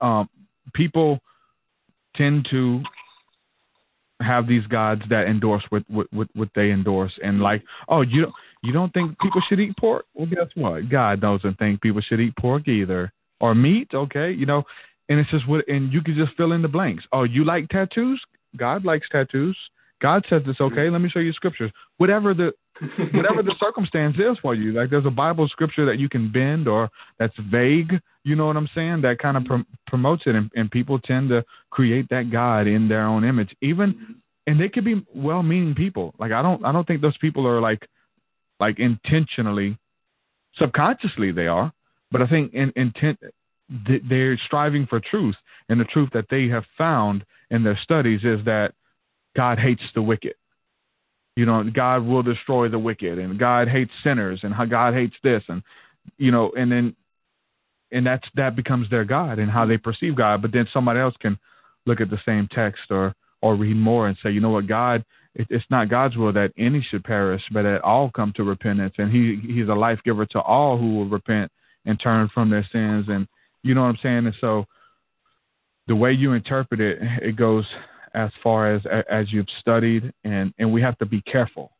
[0.00, 0.28] Um,
[0.74, 1.20] people
[2.16, 2.82] tend to
[4.20, 8.22] have these gods that endorse what, what, what, what they endorse and like, oh, you
[8.22, 10.04] don't, you don't think people should eat pork?
[10.14, 10.90] Well, guess what?
[10.90, 13.88] God doesn't think people should eat pork either or meat.
[13.94, 14.62] Okay, you know,
[15.08, 17.04] and it's just what, and you can just fill in the blanks.
[17.12, 18.22] Oh, you like tattoos?
[18.56, 19.56] God likes tattoos.
[20.00, 20.76] God says it's okay.
[20.76, 20.92] Mm-hmm.
[20.92, 21.70] Let me show you scriptures.
[21.98, 22.52] Whatever the
[23.12, 24.72] whatever the circumstance is for you.
[24.72, 26.88] Like there's a Bible scripture that you can bend or
[27.18, 28.00] that's vague.
[28.24, 29.02] You know what I'm saying?
[29.02, 32.88] That kind of pr- promotes it, and, and people tend to create that God in
[32.88, 33.54] their own image.
[33.60, 36.14] Even and they could be well-meaning people.
[36.18, 37.86] Like I don't I don't think those people are like
[38.58, 39.78] like intentionally,
[40.54, 41.72] subconsciously they are,
[42.10, 43.18] but I think in intent
[44.08, 45.36] they're striving for truth,
[45.68, 48.72] and the truth that they have found in their studies is that
[49.36, 50.34] God hates the wicked.
[51.36, 55.14] You know, God will destroy the wicked, and God hates sinners, and how God hates
[55.22, 55.62] this, and
[56.18, 56.94] you know, and then
[57.92, 60.42] and that's that becomes their God and how they perceive God.
[60.42, 61.38] But then somebody else can
[61.86, 65.02] look at the same text or or read more and say, you know what, God,
[65.34, 68.94] it, it's not God's will that any should perish, but that all come to repentance,
[68.98, 71.50] and He He's a life giver to all who will repent
[71.86, 73.26] and turn from their sins, and
[73.62, 74.26] you know what I'm saying.
[74.26, 74.66] And so,
[75.86, 77.64] the way you interpret it, it goes
[78.14, 81.72] as far as as you've studied, and and we have to be careful.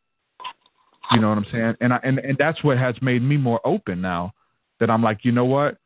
[1.12, 1.74] You know what I'm saying?
[1.80, 4.32] And I and and that's what has made me more open now.
[4.78, 5.76] That I'm like, you know what?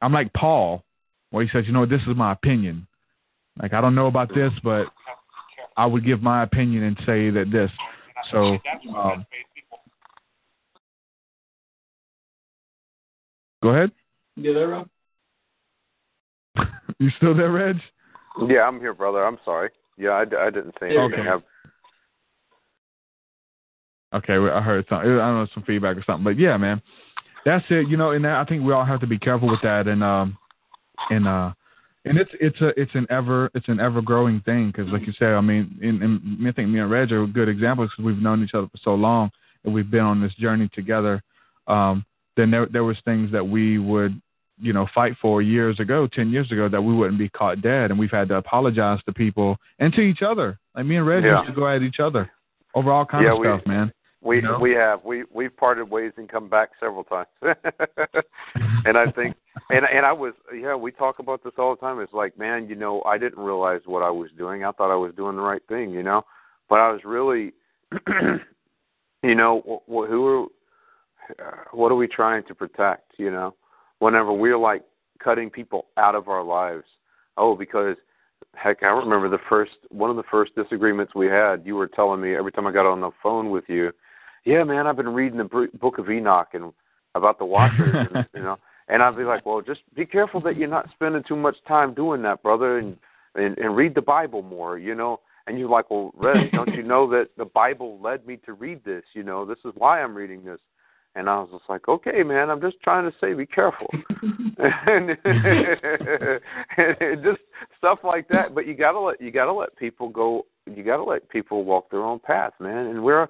[0.00, 0.84] I'm like Paul,
[1.30, 2.86] where he says, you know, this is my opinion.
[3.60, 4.86] Like I don't know about this, but
[5.76, 7.70] I would give my opinion and say that this.
[8.30, 8.58] So.
[8.96, 9.26] Um,
[13.62, 13.90] go ahead.
[14.36, 14.88] You there, Rob?
[16.98, 17.76] you still there, Reg?
[18.48, 19.24] Yeah, I'm here, brother.
[19.24, 19.70] I'm sorry.
[19.96, 21.26] Yeah, I, I didn't say anything.
[21.28, 21.44] Okay.
[24.12, 24.98] Okay, I heard some.
[24.98, 26.82] I don't know some feedback or something, but yeah, man,
[27.44, 27.88] that's it.
[27.88, 30.36] You know, and I think we all have to be careful with that, and um,
[31.10, 31.52] and uh,
[32.04, 35.12] and it's it's a it's an ever it's an ever growing thing because, like you
[35.18, 38.22] said, I mean, in, in, I think me and Reg are good examples because we've
[38.22, 39.30] known each other for so long
[39.64, 41.22] and we've been on this journey together.
[41.66, 42.04] Um,
[42.36, 44.20] then there there was things that we would
[44.60, 47.90] you know, fight for years ago, 10 years ago, that we wouldn't be caught dead.
[47.90, 50.58] And we've had to apologize to people and to each other.
[50.74, 51.40] Like me and Reggie yeah.
[51.40, 52.30] used to go at each other
[52.74, 53.92] over all kinds yeah, of we, stuff, man.
[54.22, 54.58] We you know?
[54.60, 57.26] we have we we've parted ways and come back several times,
[58.84, 59.34] and I think
[59.70, 62.00] and and I was yeah we talk about this all the time.
[62.00, 64.62] It's like man, you know, I didn't realize what I was doing.
[64.62, 66.22] I thought I was doing the right thing, you know,
[66.68, 67.54] but I was really,
[69.22, 70.46] you know, wh- who are
[71.72, 73.54] what are we trying to protect, you know?
[74.00, 74.82] Whenever we're like
[75.22, 76.84] cutting people out of our lives.
[77.36, 77.96] Oh, because
[78.54, 81.62] heck, I remember the first one of the first disagreements we had.
[81.64, 83.92] You were telling me every time I got on the phone with you,
[84.44, 86.72] yeah, man, I've been reading the Book of Enoch and
[87.14, 88.58] about the Watchers, and, you know.
[88.88, 91.94] And I'd be like, well, just be careful that you're not spending too much time
[91.94, 92.96] doing that, brother, and
[93.36, 95.20] and, and read the Bible more, you know.
[95.46, 98.84] And you're like, well, Red, don't you know that the Bible led me to read
[98.84, 99.04] this?
[99.14, 100.60] You know, this is why I'm reading this.
[101.16, 103.88] And I was just like, okay, man, I'm just trying to say, be careful,
[104.22, 105.10] and,
[106.76, 107.40] and just
[107.78, 108.54] stuff like that.
[108.54, 110.46] But you gotta let you gotta let people go.
[110.72, 112.86] You gotta let people walk their own path, man.
[112.86, 113.26] And we're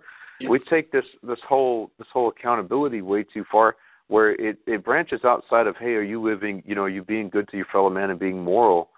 [0.49, 3.77] we take this this whole this whole accountability way too far,
[4.09, 6.63] where it it branches outside of, hey, are you living?
[6.67, 8.91] You know, are you being good to your fellow man and being moral?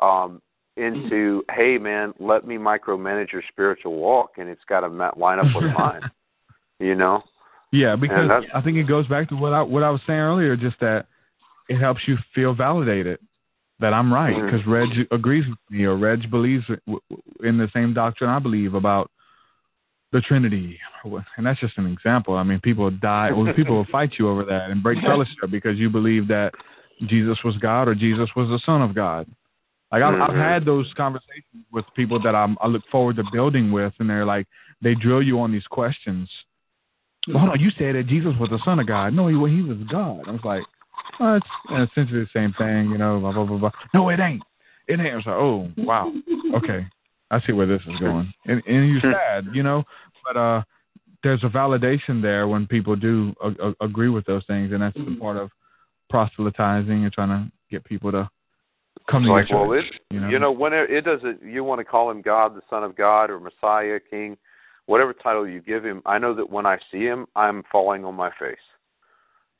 [0.00, 0.40] Um,
[0.76, 5.46] into, hey, man, let me micromanage your spiritual walk, and it's got to line up
[5.54, 6.02] with mine.
[6.78, 7.22] You know.
[7.72, 10.56] Yeah, because I think it goes back to what I what I was saying earlier,
[10.56, 11.06] just that
[11.68, 13.20] it helps you feel validated
[13.78, 14.72] that I'm right because mm-hmm.
[14.72, 16.64] Reg agrees with me or Reg believes
[17.42, 19.10] in the same doctrine I believe about
[20.12, 22.34] the Trinity, and that's just an example.
[22.34, 25.78] I mean, people die, or people will fight you over that and break fellowship because
[25.78, 26.52] you believe that
[27.06, 29.28] Jesus was God or Jesus was the Son of God.
[29.92, 30.38] Like I've, I've mm-hmm.
[30.38, 34.26] had those conversations with people that I'm, I look forward to building with, and they're
[34.26, 34.48] like,
[34.82, 36.28] they drill you on these questions
[37.28, 39.12] well, hold on, you said that Jesus was the Son of God.
[39.12, 40.22] No, he, he was God.
[40.26, 40.62] I was like,
[41.18, 43.70] well, it's essentially the same thing, you know, blah, blah, blah, blah.
[43.92, 44.42] No, it ain't.
[44.88, 45.12] It ain't.
[45.12, 46.12] I was like, oh, wow.
[46.56, 46.86] Okay.
[47.30, 48.32] I see where this is going.
[48.46, 49.84] And, and you're sad, you know,
[50.24, 50.62] but uh,
[51.22, 54.96] there's a validation there when people do a, a, agree with those things, and that's
[54.96, 55.50] the part of
[56.08, 58.28] proselytizing and trying to get people to
[59.08, 61.42] come to like, church, well, it, you know, you know when it, it doesn't.
[61.42, 64.36] You want to call him God, the Son of God, or Messiah, King
[64.90, 68.16] whatever title you give him, I know that when I see him, I'm falling on
[68.16, 68.58] my face.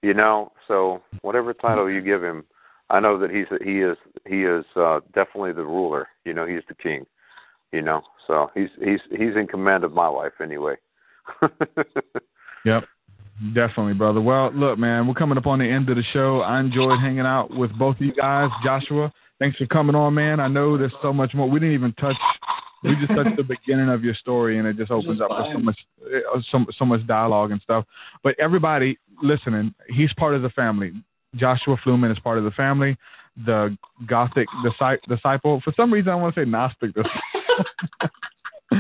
[0.03, 2.45] You know, so whatever title you give him,
[2.89, 6.09] I know that he's he is he is uh, definitely the ruler.
[6.25, 7.07] You know, he's the king.
[7.71, 10.75] You know, so he's he's he's in command of my life anyway.
[12.67, 12.85] Yep.
[13.55, 14.21] Definitely, brother.
[14.21, 16.41] Well, look, man, we're coming up on the end of the show.
[16.41, 18.51] I enjoyed hanging out with both of you guys.
[18.63, 20.41] Joshua, thanks for coming on, man.
[20.41, 21.49] I know there's so much more.
[21.49, 22.17] We didn't even touch.
[22.83, 25.53] We just touched the beginning of your story, and it just opens Just up for
[25.53, 25.77] so much,
[26.07, 27.85] uh, so, so much dialogue and stuff.
[28.23, 30.93] But everybody listening, he's part of the family.
[31.37, 32.97] Joshua Fluman is part of the family.
[33.45, 33.77] The
[34.07, 35.61] Gothic disci- disciple.
[35.63, 36.93] For some reason, I want to say Gnostic.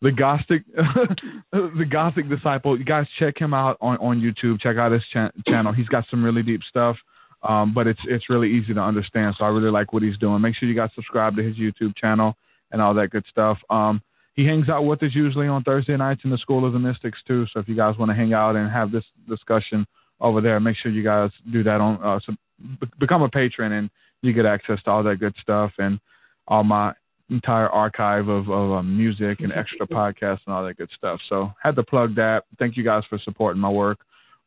[0.00, 0.62] the Gothic,
[1.52, 2.78] the Gothic disciple.
[2.78, 4.60] You guys check him out on, on YouTube.
[4.60, 5.72] Check out his cha- channel.
[5.72, 6.96] He's got some really deep stuff,
[7.42, 9.34] um, but it's it's really easy to understand.
[9.38, 10.40] So I really like what he's doing.
[10.40, 12.36] Make sure you guys subscribe to his YouTube channel
[12.72, 13.58] and all that good stuff.
[13.70, 14.02] Um,
[14.34, 17.18] he hangs out with us usually on Thursday nights in the School of the Mystics
[17.26, 17.46] too.
[17.52, 19.86] So if you guys want to hang out and have this discussion
[20.20, 22.02] over there, make sure you guys do that on.
[22.02, 22.34] Uh, so
[22.80, 23.90] be- become a patron and
[24.22, 25.98] you get access to all that good stuff and
[26.46, 26.92] all my
[27.30, 31.20] entire archive of, of um, music and extra podcasts and all that good stuff.
[31.28, 32.44] So had to plug that.
[32.58, 33.98] Thank you guys for supporting my work.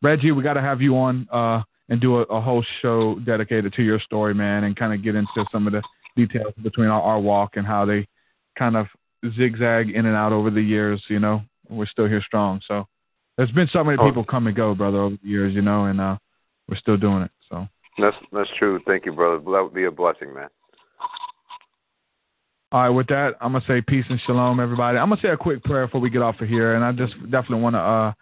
[0.01, 3.74] Reggie, we got to have you on uh, and do a, a whole show dedicated
[3.74, 5.82] to your story, man, and kind of get into some of the
[6.16, 8.07] details between our, our walk and how they
[8.57, 8.88] kind of
[9.36, 11.01] zigzag in and out over the years.
[11.07, 12.62] You know, we're still here strong.
[12.68, 12.88] So
[13.38, 14.05] there's been so many Oh.
[14.05, 15.53] people come and go, brother, over the years.
[15.53, 16.18] You know, and uh,
[16.68, 17.32] we're still doing it.
[17.49, 17.68] So.
[17.97, 18.80] that's that's true.
[18.86, 19.38] Thank you, brother.
[19.38, 20.49] That would be a blessing, man.
[22.74, 24.97] All right, with that, I'm gonna say peace and shalom, everybody.
[24.97, 27.14] I'm gonna say a quick prayer before we get off of here, and I just
[27.30, 28.14] definitely want to uh,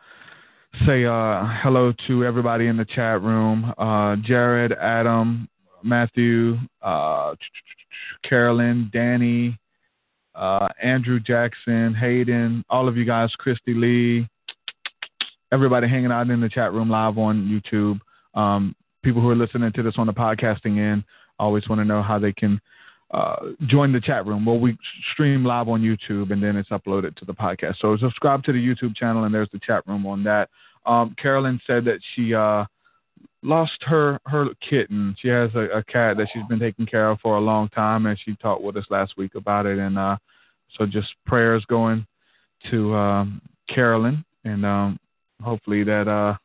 [0.88, 5.48] say uh, hello to everybody in the chat room: uh, Jared, Adam,
[5.84, 7.36] Matthew, uh,
[8.24, 9.58] Carolyn, Danny,
[10.36, 14.28] uh, Andrew Jackson, Hayden, all of you guys, Christy Lee,
[15.52, 18.00] everybody hanging out in the chat room live on YouTube.
[18.40, 21.04] Um, people who are listening to this on the podcasting end
[21.40, 22.60] always want to know how they can
[23.12, 23.38] uh,
[23.68, 24.46] join the chat room.
[24.46, 24.78] Well, we
[25.14, 27.76] stream live on YouTube and then it's uploaded to the podcast.
[27.82, 30.50] So subscribe to the YouTube channel and there's the chat room on that.
[30.86, 32.66] Um, Carolyn said that she uh,
[33.42, 35.16] lost her her kitten.
[35.20, 38.06] She has a, a cat that she's been taking care of for a long time,
[38.06, 39.78] and she talked with us last week about it.
[39.78, 40.18] And uh,
[40.78, 42.06] so just prayers going
[42.70, 43.42] to um,
[43.74, 45.00] Carolyn, and um,
[45.42, 46.36] hopefully that uh,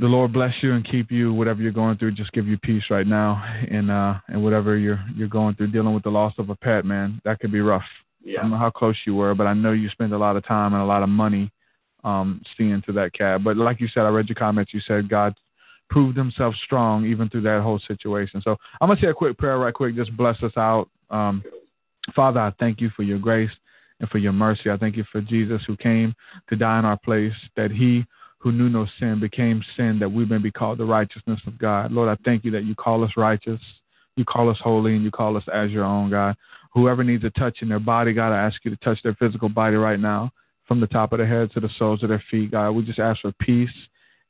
[0.00, 1.32] the Lord bless you and keep you.
[1.32, 5.02] Whatever you're going through, just give you peace right now, and uh, and whatever you're
[5.14, 7.82] you're going through, dealing with the loss of a pet, man, that could be rough.
[8.22, 8.40] Yeah.
[8.40, 10.44] I don't know how close you were, but I know you spent a lot of
[10.44, 11.50] time and a lot of money
[12.04, 13.44] um, seeing to that cab.
[13.44, 14.72] But like you said, I read your comments.
[14.74, 15.34] You said God
[15.90, 18.40] proved himself strong even through that whole situation.
[18.42, 19.96] So I'm going to say a quick prayer right quick.
[19.96, 20.88] Just bless us out.
[21.10, 21.42] Um,
[22.14, 23.50] Father, I thank you for your grace
[24.00, 24.70] and for your mercy.
[24.70, 26.14] I thank you for Jesus who came
[26.48, 28.04] to die in our place, that he
[28.38, 31.90] who knew no sin became sin, that we may be called the righteousness of God.
[31.90, 33.60] Lord, I thank you that you call us righteous,
[34.16, 36.36] you call us holy, and you call us as your own, God.
[36.72, 39.48] Whoever needs a touch in their body, God, I ask you to touch their physical
[39.48, 40.30] body right now,
[40.68, 42.72] from the top of their head to the soles of their feet, God.
[42.72, 43.70] We just ask for peace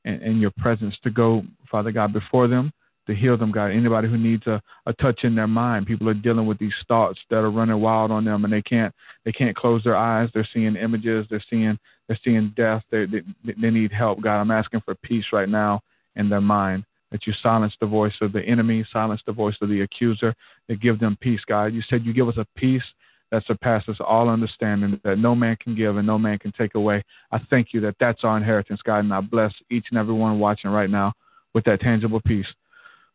[0.04, 2.72] and, and your presence to go, Father God, before them,
[3.08, 3.72] to heal them, God.
[3.72, 7.18] Anybody who needs a, a touch in their mind, people are dealing with these thoughts
[7.30, 10.30] that are running wild on them, and they can't they can't close their eyes.
[10.32, 11.26] They're seeing images.
[11.28, 12.82] They're seeing they're seeing death.
[12.90, 13.22] They they,
[13.60, 14.40] they need help, God.
[14.40, 15.80] I'm asking for peace right now
[16.16, 16.84] in their mind.
[17.10, 20.34] That you silence the voice of the enemy, silence the voice of the accuser,
[20.68, 21.72] that give them peace, God.
[21.72, 22.82] You said you give us a peace
[23.30, 27.04] that surpasses all understanding, that no man can give and no man can take away.
[27.30, 30.38] I thank you that that's our inheritance, God, and I bless each and every one
[30.38, 31.12] watching right now
[31.54, 32.46] with that tangible peace.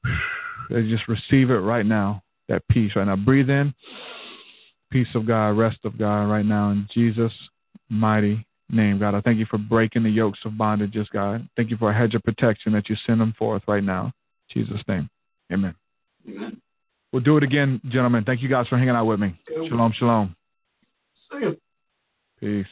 [0.70, 3.18] They just receive it right now, that peace right now.
[3.18, 3.74] Breathe in,
[4.89, 7.34] peace of God, rest of God right now in Jesus'
[7.89, 9.14] mighty name, God.
[9.14, 11.47] I thank you for breaking the yokes of bondages, God.
[11.57, 14.14] Thank you for a hedge of protection that you send them forth right now.
[14.55, 15.09] In Jesus' name.
[15.51, 15.76] Amen.
[16.28, 16.61] Amen.
[17.14, 18.24] We'll do it again, gentlemen.
[18.26, 19.39] Thank you guys for hanging out with me.
[19.47, 20.36] Shalom, shalom.
[21.32, 21.51] See ya.
[22.39, 22.66] Peace.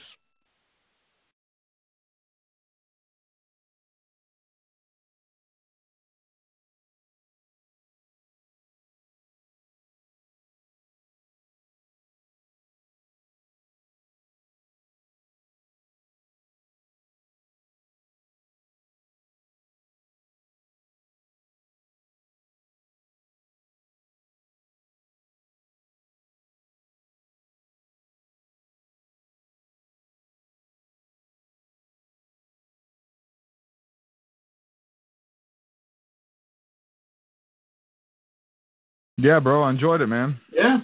[39.22, 40.38] Yeah, bro, I enjoyed it, man.
[40.51, 40.80] Yeah.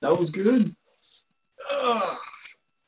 [0.00, 0.74] That was good.
[1.84, 2.02] Ugh.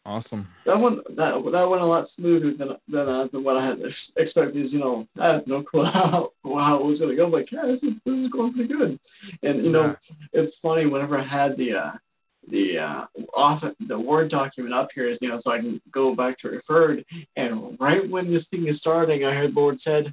[0.07, 0.46] Awesome.
[0.66, 3.78] That one that that went a lot smoother than than, uh, than what I had
[4.18, 4.66] expected.
[4.66, 7.24] Is you know, I had no clue how how it was going to go.
[7.24, 9.00] I'm like, yeah, this is this is going pretty good.
[9.42, 9.96] And you know,
[10.34, 11.92] it's funny whenever I had the uh,
[12.50, 16.38] the uh, off the word document up here, you know, so I can go back
[16.40, 17.02] to referred.
[17.36, 20.12] And right when this thing is starting, I heard Lord said,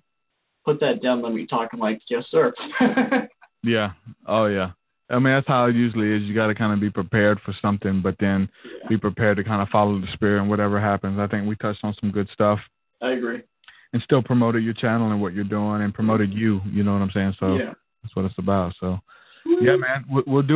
[0.64, 1.22] "Put that down.
[1.22, 2.54] Let me talk." I'm like, "Yes, sir."
[3.64, 3.92] Yeah.
[4.28, 4.72] Oh yeah.
[5.10, 6.24] I mean that's how it usually is.
[6.24, 8.88] You got to kind of be prepared for something, but then Yeah.
[8.90, 11.20] be prepared to kind of follow the spirit and whatever happens.
[11.20, 12.60] I think we touched on some good stuff
[13.02, 13.42] I agree.
[13.94, 16.62] and still promoted your channel and what you're doing and promoted you.
[16.66, 17.36] You know what I'm saying?
[17.40, 17.74] So yeah.
[18.02, 18.74] that's what it's about.
[18.80, 19.00] So
[19.62, 20.56] yeah, man, we'll, we'll do.